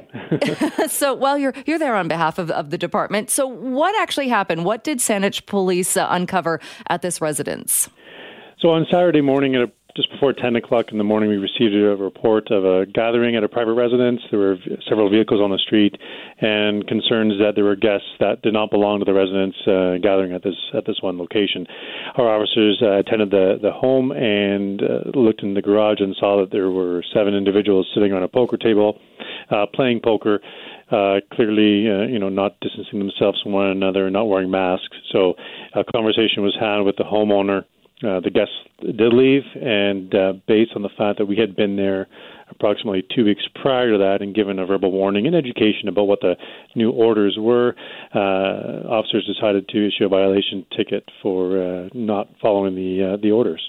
[0.88, 3.28] so, well, you're you're there on behalf of, of the department.
[3.28, 4.64] So, what actually happened?
[4.64, 7.90] What did Saanich Police uh, uncover at this residence?
[8.60, 11.96] So, on Saturday morning at just before 10 o'clock in the morning, we received a
[11.96, 14.20] report of a gathering at a private residence.
[14.30, 14.56] There were
[14.88, 15.96] several vehicles on the street,
[16.40, 20.32] and concerns that there were guests that did not belong to the residence uh, gathering
[20.32, 21.66] at this at this one location.
[22.14, 26.38] Our officers uh, attended the the home and uh, looked in the garage and saw
[26.42, 29.00] that there were seven individuals sitting around a poker table,
[29.50, 30.38] uh, playing poker.
[30.90, 34.96] Uh, clearly, uh, you know, not distancing themselves from one another, not wearing masks.
[35.12, 35.34] So,
[35.74, 37.64] a conversation was had with the homeowner
[38.06, 41.76] uh, the guests did leave, and uh, based on the fact that we had been
[41.76, 42.06] there
[42.50, 46.20] approximately two weeks prior to that and given a verbal warning and education about what
[46.20, 46.34] the
[46.74, 47.74] new orders were,
[48.14, 53.30] uh, officers decided to issue a violation ticket for uh, not following the uh, the
[53.30, 53.62] orders.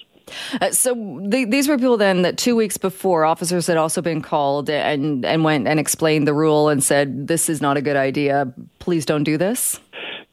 [0.61, 0.93] Uh, so
[1.25, 5.25] the, these were people then that two weeks before officers had also been called and
[5.25, 8.53] and went and explained the rule and said this is not a good idea.
[8.77, 9.79] Please don't do this.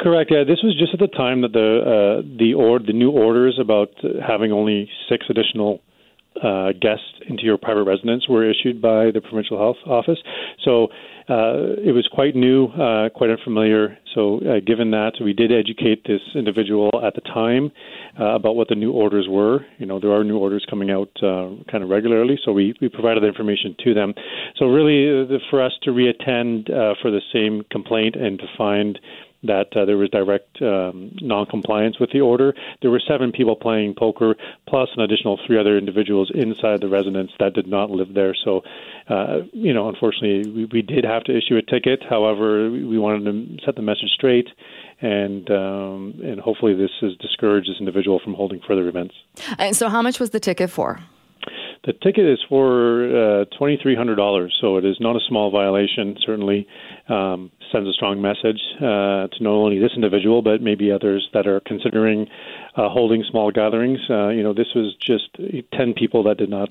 [0.00, 0.30] Correct.
[0.30, 3.58] Yeah, this was just at the time that the uh, the or the new orders
[3.58, 3.88] about
[4.26, 5.80] having only six additional
[6.42, 10.18] uh, guests into your private residence were issued by the provincial health office.
[10.64, 10.88] So
[11.28, 13.98] uh, it was quite new, uh, quite unfamiliar.
[14.14, 17.72] So uh, given that, we did educate this individual at the time
[18.20, 19.64] uh, about what the new orders were.
[19.78, 22.88] You know, there are new orders coming out uh, kind of regularly, so we, we
[22.88, 24.14] provided the information to them.
[24.58, 26.66] So really, for us to reattend
[27.00, 28.98] for the same complaint and to find
[29.46, 32.54] that uh, there was direct um, non-compliance with the order.
[32.82, 34.36] There were seven people playing poker,
[34.68, 38.34] plus an additional three other individuals inside the residence that did not live there.
[38.44, 38.62] So,
[39.08, 42.02] uh, you know, unfortunately, we, we did have to issue a ticket.
[42.08, 44.48] However, we wanted to set the message straight
[45.00, 49.14] and um, and hopefully this has discouraged this individual from holding further events.
[49.58, 51.00] And so, how much was the ticket for?
[51.86, 55.52] The ticket is for uh, twenty three hundred dollars, so it is not a small
[55.52, 56.16] violation.
[56.26, 56.66] Certainly
[57.08, 61.46] um, sends a strong message uh, to not only this individual but maybe others that
[61.46, 62.26] are considering
[62.76, 64.00] uh, holding small gatherings.
[64.10, 65.30] Uh, you know, this was just
[65.72, 66.70] ten people that did not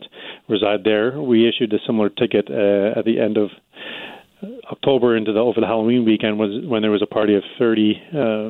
[0.49, 1.18] reside there.
[1.22, 3.51] We issued a similar ticket uh, at the end of
[4.70, 8.01] October into the over the Halloween weekend was when there was a party of 30
[8.13, 8.49] uh,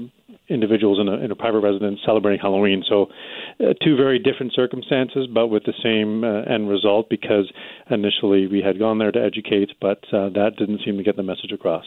[0.49, 2.83] individuals in a, in a private residence celebrating Halloween.
[2.87, 3.07] So,
[3.59, 7.51] uh, two very different circumstances, but with the same uh, end result because
[7.89, 11.23] initially we had gone there to educate, but uh, that didn't seem to get the
[11.23, 11.85] message across.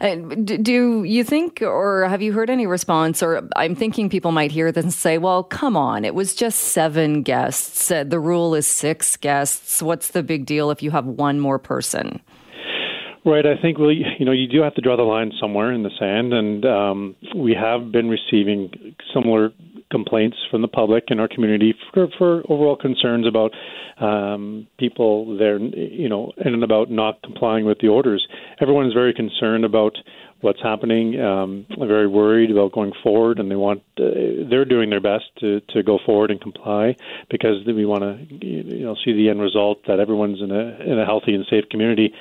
[0.00, 3.22] do you think, or have you heard any response?
[3.22, 6.58] Or I'm thinking people might hear this and say, well, come on, it was just
[6.58, 7.90] seven guests.
[7.90, 9.82] Uh, the rule is six guests.
[9.82, 12.20] What's the big deal if you have one more person?
[13.24, 13.44] Right.
[13.44, 15.90] I think well, you know, you do have to draw the line somewhere in the
[15.98, 19.50] sand, and um, we have been receiving similar
[19.90, 23.52] complaints from the public in our community for, for overall concerns about
[24.00, 28.26] um, people there, you know, in and about not complying with the orders.
[28.60, 29.96] Everyone is very concerned about
[30.40, 31.20] what's happening.
[31.20, 35.60] Um, very worried about going forward, and they want uh, they're doing their best to
[35.70, 36.96] to go forward and comply
[37.30, 40.98] because we want to you know see the end result that everyone's in a in
[40.98, 42.12] a healthy and safe community.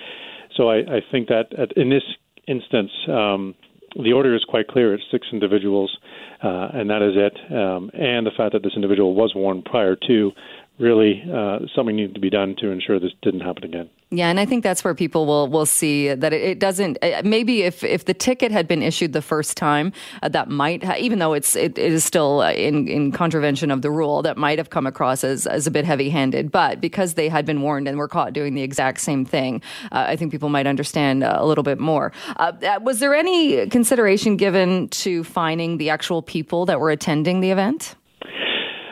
[0.57, 2.03] So I, I think that at, in this
[2.47, 3.55] instance, um,
[4.03, 4.93] the order is quite clear.
[4.93, 5.95] It's six individuals,
[6.43, 7.53] uh, and that is it.
[7.53, 10.31] Um, and the fact that this individual was warned prior to
[10.79, 13.89] really uh, something needed to be done to ensure this didn't happen again.
[14.09, 16.97] Yeah, and I think that's where people will will see that it, it doesn't.
[17.01, 19.91] Uh, maybe if if the ticket had been issued the first time,
[20.23, 23.69] uh, that might, ha- even though it's it, it is still uh, in in contravention
[23.69, 26.51] of the rule, that might have come across as as a bit heavy handed.
[26.51, 29.61] But because they had been warned and were caught doing the exact same thing,
[29.91, 32.13] uh, I think people might understand uh, a little bit more.
[32.81, 37.95] Was there any consideration given to finding the actual people that were attending the event?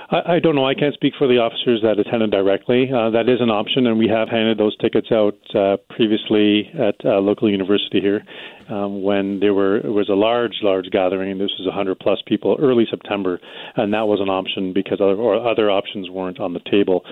[0.09, 0.65] I, I don't know.
[0.65, 2.91] I can't speak for the officers that attended directly.
[2.91, 6.95] Uh, that is an option, and we have handed those tickets out uh, previously at
[7.05, 8.23] uh, local university here
[8.69, 12.57] um, when there were it was a large, large gathering, this was 100 plus people
[12.59, 13.39] early September,
[13.75, 17.03] and that was an option because other or other options weren't on the table.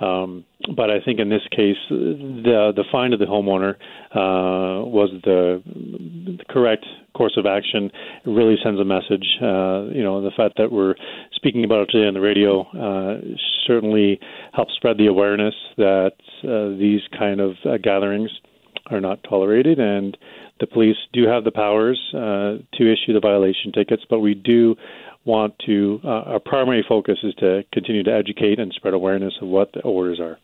[0.00, 0.44] Um,
[0.76, 3.74] but I think in this case, the the fine to the homeowner
[4.14, 7.90] uh, was the, the correct course of action.
[8.24, 9.26] It really sends a message.
[9.42, 10.94] Uh, you know, the fact that we're
[11.34, 13.20] speaking about it today on the radio uh,
[13.66, 14.20] certainly
[14.52, 16.12] helps spread the awareness that
[16.44, 18.30] uh, these kind of uh, gatherings
[18.90, 20.16] are not tolerated, and
[20.60, 24.76] the police do have the powers uh, to issue the violation tickets, but we do
[25.24, 29.48] want to, uh, our primary focus is to continue to educate and spread awareness of
[29.48, 30.38] what the orders are.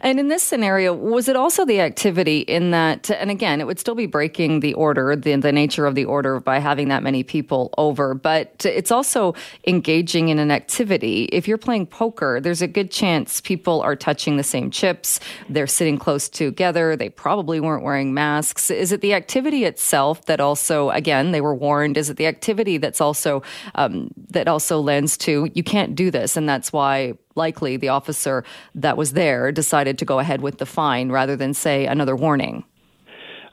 [0.00, 3.78] And in this scenario, was it also the activity in that, and again, it would
[3.78, 7.22] still be breaking the order, the, the nature of the order by having that many
[7.22, 9.34] people over, but it's also
[9.66, 11.24] engaging in an activity.
[11.32, 15.66] If you're playing poker, there's a good chance people are touching the same chips, they're
[15.66, 18.70] sitting close together, they probably weren't wearing masks.
[18.70, 21.96] Is it the activity itself that also, again, they were warned?
[21.96, 23.42] Is it the activity that's also,
[23.74, 28.44] um, that also lends to, you can't do this, and that's why likely the officer
[28.74, 32.64] that was there decided to go ahead with the fine rather than say another warning.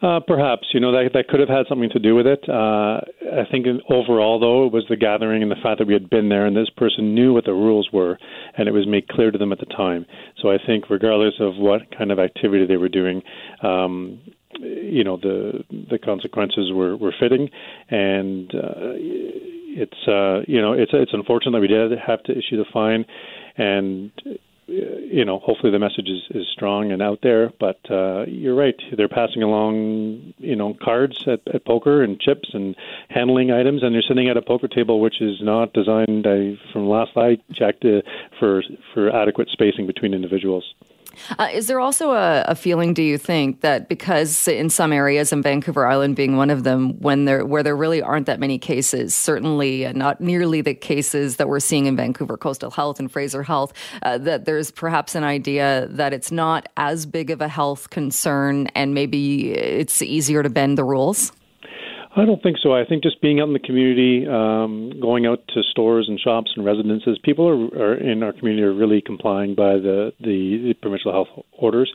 [0.04, 2.44] Uh, perhaps you know that that could have had something to do with it.
[2.50, 3.00] Uh,
[3.40, 6.28] I think overall, though, it was the gathering and the fact that we had been
[6.28, 8.18] there and this person knew what the rules were,
[8.58, 10.06] and it was made clear to them at the time.
[10.42, 13.22] So I think, regardless of what kind of activity they were doing,
[13.62, 14.20] um,
[14.60, 17.50] you know, the the consequences were were fitting,
[17.90, 18.94] and uh,
[19.76, 23.06] it's uh, you know it's it's unfortunate that we did have to issue the fine
[23.58, 24.12] and
[24.68, 27.52] you know, hopefully the message is, is strong and out there.
[27.60, 32.50] But uh, you're right; they're passing along, you know, cards at, at poker and chips
[32.54, 32.76] and
[33.10, 36.88] handling items, and they're sitting at a poker table which is not designed, uh, from
[36.88, 38.02] last I checked, uh,
[38.40, 38.64] for
[38.94, 40.74] for adequate spacing between individuals.
[41.38, 45.32] Uh, is there also a, a, feeling, do you think, that because in some areas,
[45.32, 48.58] and Vancouver Island being one of them, when there where there really aren't that many
[48.58, 53.44] cases, certainly not nearly the cases that we're seeing in Vancouver Coastal Health and Fraser
[53.44, 57.90] Health, uh, that there's perhaps an idea that it's not as big of a health
[57.90, 61.32] concern, and maybe it's easier to bend the rules?
[62.16, 62.74] I don't think so.
[62.74, 66.52] I think just being out in the community, um, going out to stores and shops
[66.56, 70.74] and residences, people are, are in our community are really complying by the, the, the
[70.80, 71.92] provincial health orders.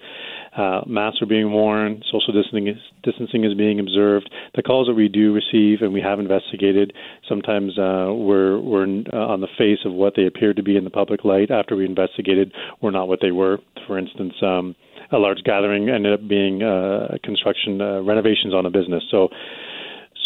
[0.56, 4.28] Uh, masks are being worn, social distancing is, distancing is being observed.
[4.56, 6.92] The calls that we do receive and we have investigated,
[7.28, 10.82] sometimes uh, we're, we're uh, on the face of what they appear to be in
[10.82, 11.52] the public light.
[11.52, 12.52] After we investigated,
[12.82, 13.58] were not what they were.
[13.86, 14.74] For instance, um,
[15.12, 19.04] a large gathering ended up being uh, construction uh, renovations on a business.
[19.12, 19.28] So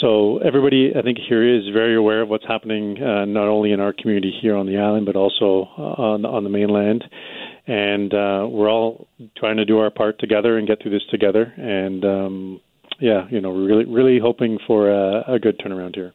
[0.03, 3.81] so everybody, I think, here is very aware of what's happening, uh, not only in
[3.81, 7.05] our community here on the island, but also uh, on on the mainland.
[7.67, 11.55] And uh, we're all trying to do our part together and get through this together.
[11.57, 12.61] And um,
[12.99, 16.13] yeah, you know, really, really hoping for a, a good turnaround here.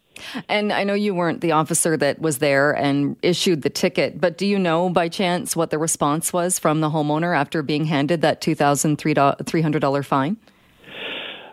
[0.50, 4.38] And I know you weren't the officer that was there and issued the ticket, but
[4.38, 8.22] do you know by chance what the response was from the homeowner after being handed
[8.22, 10.38] that $2,300 fine?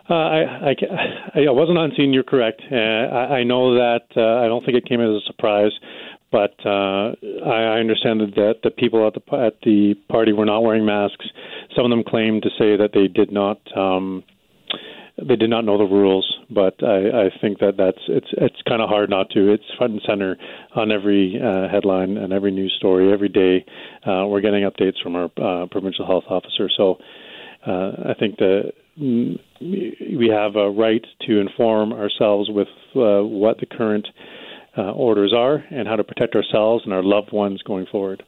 [0.07, 0.75] Uh, I,
[1.33, 2.13] I, I wasn't on scene.
[2.13, 2.61] You're correct.
[2.71, 4.03] Uh, I, I know that.
[4.15, 5.71] Uh, I don't think it came as a surprise,
[6.31, 10.61] but uh, I, I understand that the people at the at the party were not
[10.61, 11.25] wearing masks.
[11.75, 13.59] Some of them claimed to say that they did not.
[13.75, 14.23] Um,
[15.17, 18.81] they did not know the rules, but I, I think that that's it's it's kind
[18.81, 19.51] of hard not to.
[19.51, 20.37] It's front and center
[20.75, 23.65] on every uh, headline and every news story every day.
[24.05, 26.97] Uh, we're getting updates from our uh, provincial health officer, so
[27.65, 33.65] uh, I think that we have a right to inform ourselves with uh, what the
[33.65, 34.07] current
[34.77, 38.23] uh, orders are and how to protect ourselves and our loved ones going forward.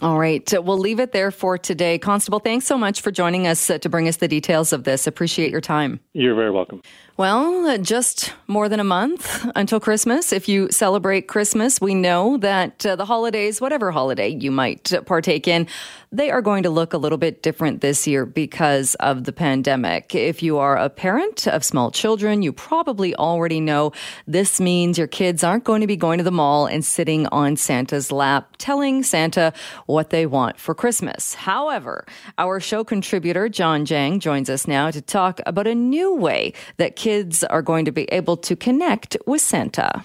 [0.00, 0.48] All right.
[0.52, 1.98] We'll leave it there for today.
[1.98, 5.08] Constable, thanks so much for joining us uh, to bring us the details of this.
[5.08, 5.98] Appreciate your time.
[6.12, 6.82] You're very welcome.
[7.18, 10.32] Well, just more than a month until Christmas.
[10.32, 15.48] If you celebrate Christmas, we know that uh, the holidays, whatever holiday you might partake
[15.48, 15.66] in,
[16.12, 20.14] they are going to look a little bit different this year because of the pandemic.
[20.14, 23.90] If you are a parent of small children, you probably already know
[24.28, 27.56] this means your kids aren't going to be going to the mall and sitting on
[27.56, 29.52] Santa's lap telling Santa
[29.86, 31.34] what they want for Christmas.
[31.34, 32.06] However,
[32.38, 36.94] our show contributor, John Jang, joins us now to talk about a new way that
[36.94, 40.04] kids kids are going to be able to connect with Santa.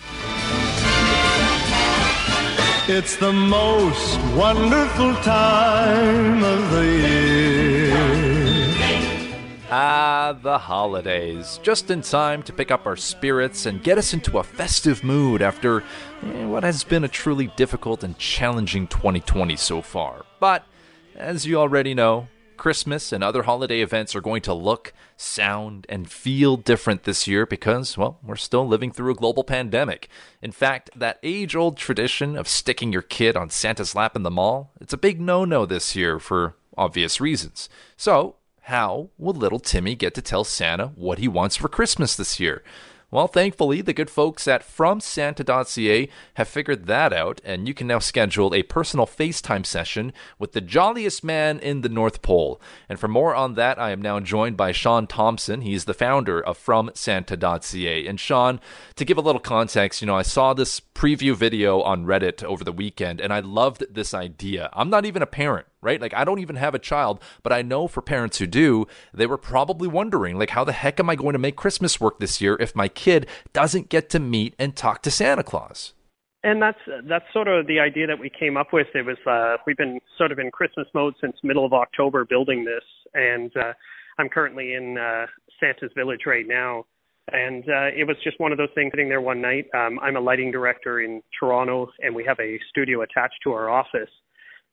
[2.87, 7.93] It's the most wonderful time of the year.
[9.69, 11.59] Ah, the holidays.
[11.61, 15.41] Just in time to pick up our spirits and get us into a festive mood
[15.41, 20.23] after eh, what has been a truly difficult and challenging 2020 so far.
[20.39, 20.63] But,
[21.17, 26.09] as you already know, Christmas and other holiday events are going to look, sound, and
[26.09, 30.09] feel different this year because, well, we're still living through a global pandemic.
[30.41, 34.31] In fact, that age old tradition of sticking your kid on Santa's lap in the
[34.31, 37.69] mall, it's a big no no this year for obvious reasons.
[37.97, 42.39] So, how will little Timmy get to tell Santa what he wants for Christmas this
[42.39, 42.63] year?
[43.13, 47.99] Well, thankfully, the good folks at FromSanta.ca have figured that out, and you can now
[47.99, 52.59] schedule a personal FaceTime session with the jolliest man in the North Pole.
[52.89, 55.61] And for more on that, I am now joined by Sean Thompson.
[55.61, 58.07] He's the founder of FromSanta.ca.
[58.07, 58.59] And Sean,
[58.95, 62.63] to give a little context, you know, I saw this preview video on Reddit over
[62.63, 64.71] the weekend, and I loved this idea.
[64.73, 66.01] I'm not even a parent right?
[66.01, 69.25] Like I don't even have a child, but I know for parents who do, they
[69.25, 72.41] were probably wondering like how the heck am I going to make Christmas work this
[72.41, 75.93] year if my kid doesn't get to meet and talk to Santa Claus?
[76.43, 78.87] And that's that's sort of the idea that we came up with.
[78.93, 82.65] It was uh, we've been sort of in Christmas mode since middle of October building
[82.65, 83.71] this, and uh,
[84.17, 85.27] I'm currently in uh,
[85.59, 86.85] Santa's Village right now.
[87.31, 89.67] And uh, it was just one of those things sitting there one night.
[89.73, 93.69] Um, I'm a lighting director in Toronto, and we have a studio attached to our
[93.69, 94.09] office.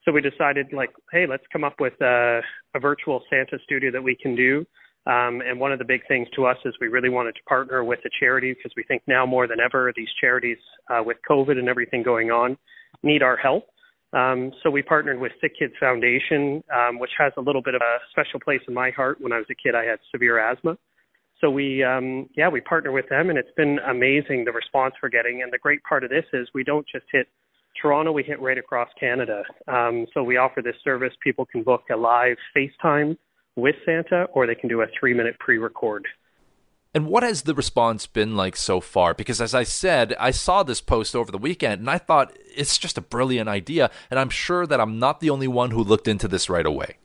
[0.05, 2.41] So we decided, like, hey, let's come up with a,
[2.75, 4.65] a virtual Santa studio that we can do.
[5.07, 7.83] Um, and one of the big things to us is we really wanted to partner
[7.85, 10.59] with a charity because we think now more than ever these charities
[10.91, 12.57] uh, with COVID and everything going on
[13.03, 13.65] need our help.
[14.13, 17.81] Um, so we partnered with Sick Kids Foundation, um, which has a little bit of
[17.81, 19.21] a special place in my heart.
[19.21, 20.77] When I was a kid, I had severe asthma.
[21.41, 25.09] So we, um, yeah, we partner with them, and it's been amazing the response we're
[25.09, 25.43] getting.
[25.43, 27.29] And the great part of this is we don't just hit
[27.81, 29.43] Toronto, we hit right across Canada.
[29.69, 31.13] Um, so we offer this service.
[31.23, 33.17] People can book a live FaceTime
[33.57, 36.07] with Santa, or they can do a three minute pre record.
[36.93, 39.15] And what has the response been like so far?
[39.15, 42.79] Because as I said, I saw this post over the weekend and I thought it's
[42.79, 43.91] just a brilliant idea.
[44.11, 46.97] And I'm sure that I'm not the only one who looked into this right away.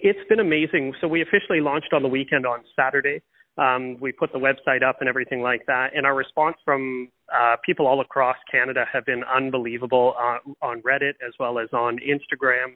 [0.00, 0.94] It's been amazing.
[1.02, 3.20] So we officially launched on the weekend on Saturday.
[3.56, 5.90] Um, we put the website up and everything like that.
[5.94, 11.14] And our response from uh, people all across Canada have been unbelievable uh, on Reddit
[11.26, 12.74] as well as on Instagram.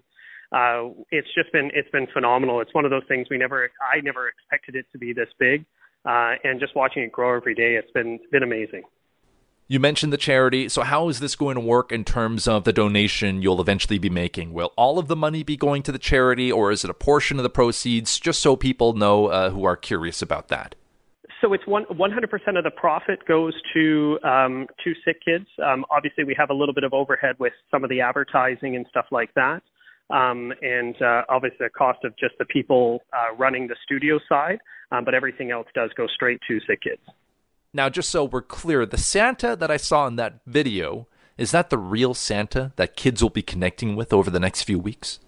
[0.53, 2.61] Uh, it's just been it's been phenomenal.
[2.61, 5.65] It's one of those things we never I never expected it to be this big.
[6.05, 8.83] uh, and just watching it grow every day, it's been been amazing.
[9.71, 10.71] You mentioned the charity.
[10.71, 14.09] So, how is this going to work in terms of the donation you'll eventually be
[14.09, 14.55] making?
[14.55, 17.39] Will all of the money be going to the charity, or is it a portion
[17.39, 18.19] of the proceeds?
[18.19, 20.75] Just so people know uh, who are curious about that.
[21.43, 22.25] So it's one 100%
[22.57, 25.47] of the profit goes to um, to sick kids.
[25.63, 28.87] Um, obviously, we have a little bit of overhead with some of the advertising and
[28.89, 29.61] stuff like that,
[30.09, 34.61] um, and uh, obviously the cost of just the people uh, running the studio side.
[34.93, 37.03] Um, but everything else does go straight to sick kids.
[37.73, 41.07] Now, just so we're clear, the Santa that I saw in that video,
[41.37, 44.79] is that the real Santa that kids will be connecting with over the next few
[44.79, 45.21] weeks?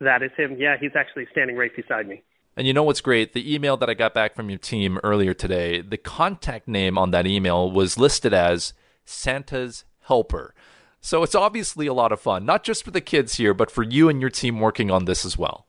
[0.00, 0.56] That is him.
[0.58, 2.22] Yeah, he's actually standing right beside me.
[2.56, 3.32] And you know what's great?
[3.32, 7.10] The email that I got back from your team earlier today, the contact name on
[7.10, 8.72] that email was listed as
[9.04, 10.54] Santa's Helper.
[11.00, 13.82] So it's obviously a lot of fun, not just for the kids here, but for
[13.82, 15.66] you and your team working on this as well.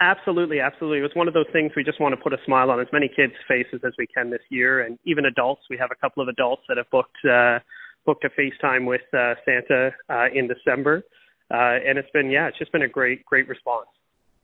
[0.00, 0.98] Absolutely, absolutely.
[0.98, 2.88] It was one of those things we just want to put a smile on as
[2.92, 5.62] many kids' faces as we can this year, and even adults.
[5.70, 7.60] We have a couple of adults that have booked uh,
[8.04, 11.04] booked a FaceTime with uh, Santa uh, in December,
[11.52, 13.86] uh, and it's been yeah, it's just been a great great response.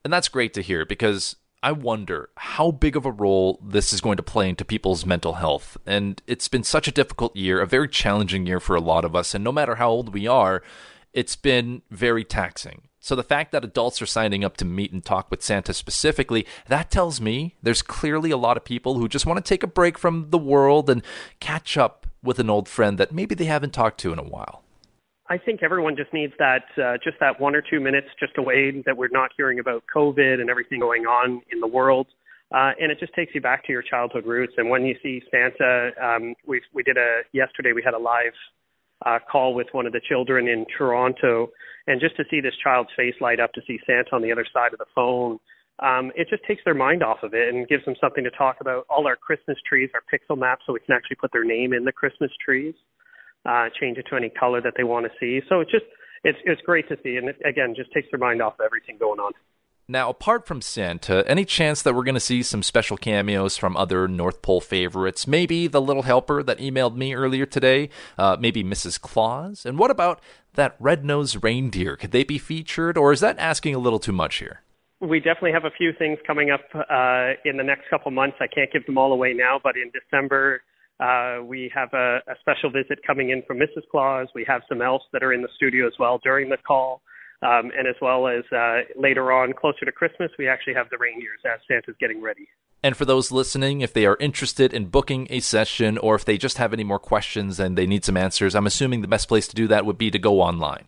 [0.05, 4.01] And that's great to hear because I wonder how big of a role this is
[4.01, 5.77] going to play into people's mental health.
[5.85, 9.15] And it's been such a difficult year, a very challenging year for a lot of
[9.15, 9.35] us.
[9.35, 10.63] And no matter how old we are,
[11.13, 12.83] it's been very taxing.
[13.03, 16.47] So the fact that adults are signing up to meet and talk with Santa specifically,
[16.69, 19.67] that tells me there's clearly a lot of people who just want to take a
[19.67, 21.03] break from the world and
[21.41, 24.63] catch up with an old friend that maybe they haven't talked to in a while.
[25.31, 28.83] I think everyone just needs that uh, just that one or two minutes just away
[28.85, 32.09] that we're not hearing about COVID and everything going on in the world.
[32.53, 34.55] Uh, and it just takes you back to your childhood roots.
[34.59, 38.35] And when you see Santa, um, we we did a yesterday we had a live
[39.07, 41.49] uh, call with one of the children in Toronto,
[41.87, 44.47] and just to see this child's face light up, to see Santa on the other
[44.53, 45.39] side of the phone,
[45.81, 48.57] um, it just takes their mind off of it and gives them something to talk
[48.61, 48.85] about.
[48.91, 51.85] All our Christmas trees are pixel maps, so we can actually put their name in
[51.85, 52.75] the Christmas trees,
[53.47, 55.41] uh, change it to any color that they want to see.
[55.49, 55.87] So it's just
[56.23, 58.99] it's it's great to see, and it, again, just takes their mind off of everything
[58.99, 59.33] going on.
[59.91, 63.77] Now, apart from Santa, any chance that we're going to see some special cameos from
[63.77, 65.27] other North Pole favorites?
[65.27, 69.01] Maybe the little helper that emailed me earlier today, uh, maybe Mrs.
[69.01, 69.67] Claus?
[69.67, 70.21] And what about
[70.55, 71.97] that red-nosed reindeer?
[71.97, 74.63] Could they be featured, or is that asking a little too much here?
[75.01, 78.37] We definitely have a few things coming up uh, in the next couple months.
[78.41, 80.63] I can't give them all away now, but in December,
[81.01, 83.83] uh, we have a, a special visit coming in from Mrs.
[83.91, 84.29] Claus.
[84.37, 87.03] We have some elves that are in the studio as well during the call.
[87.43, 90.99] Um, and as well as uh, later on, closer to Christmas, we actually have the
[90.99, 92.47] reindeers as Santa's getting ready.
[92.83, 96.39] And for those listening, if they are interested in booking a session or if they
[96.39, 99.47] just have any more questions and they need some answers, I'm assuming the best place
[99.49, 100.87] to do that would be to go online.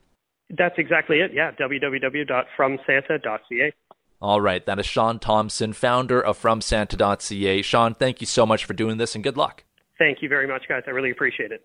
[0.50, 1.32] That's exactly it.
[1.34, 3.72] Yeah, www.fromsanta.ca.
[4.20, 7.62] All right, that is Sean Thompson, founder of FromSanta.ca.
[7.62, 9.64] Sean, thank you so much for doing this and good luck.
[9.98, 10.84] Thank you very much, guys.
[10.86, 11.64] I really appreciate it.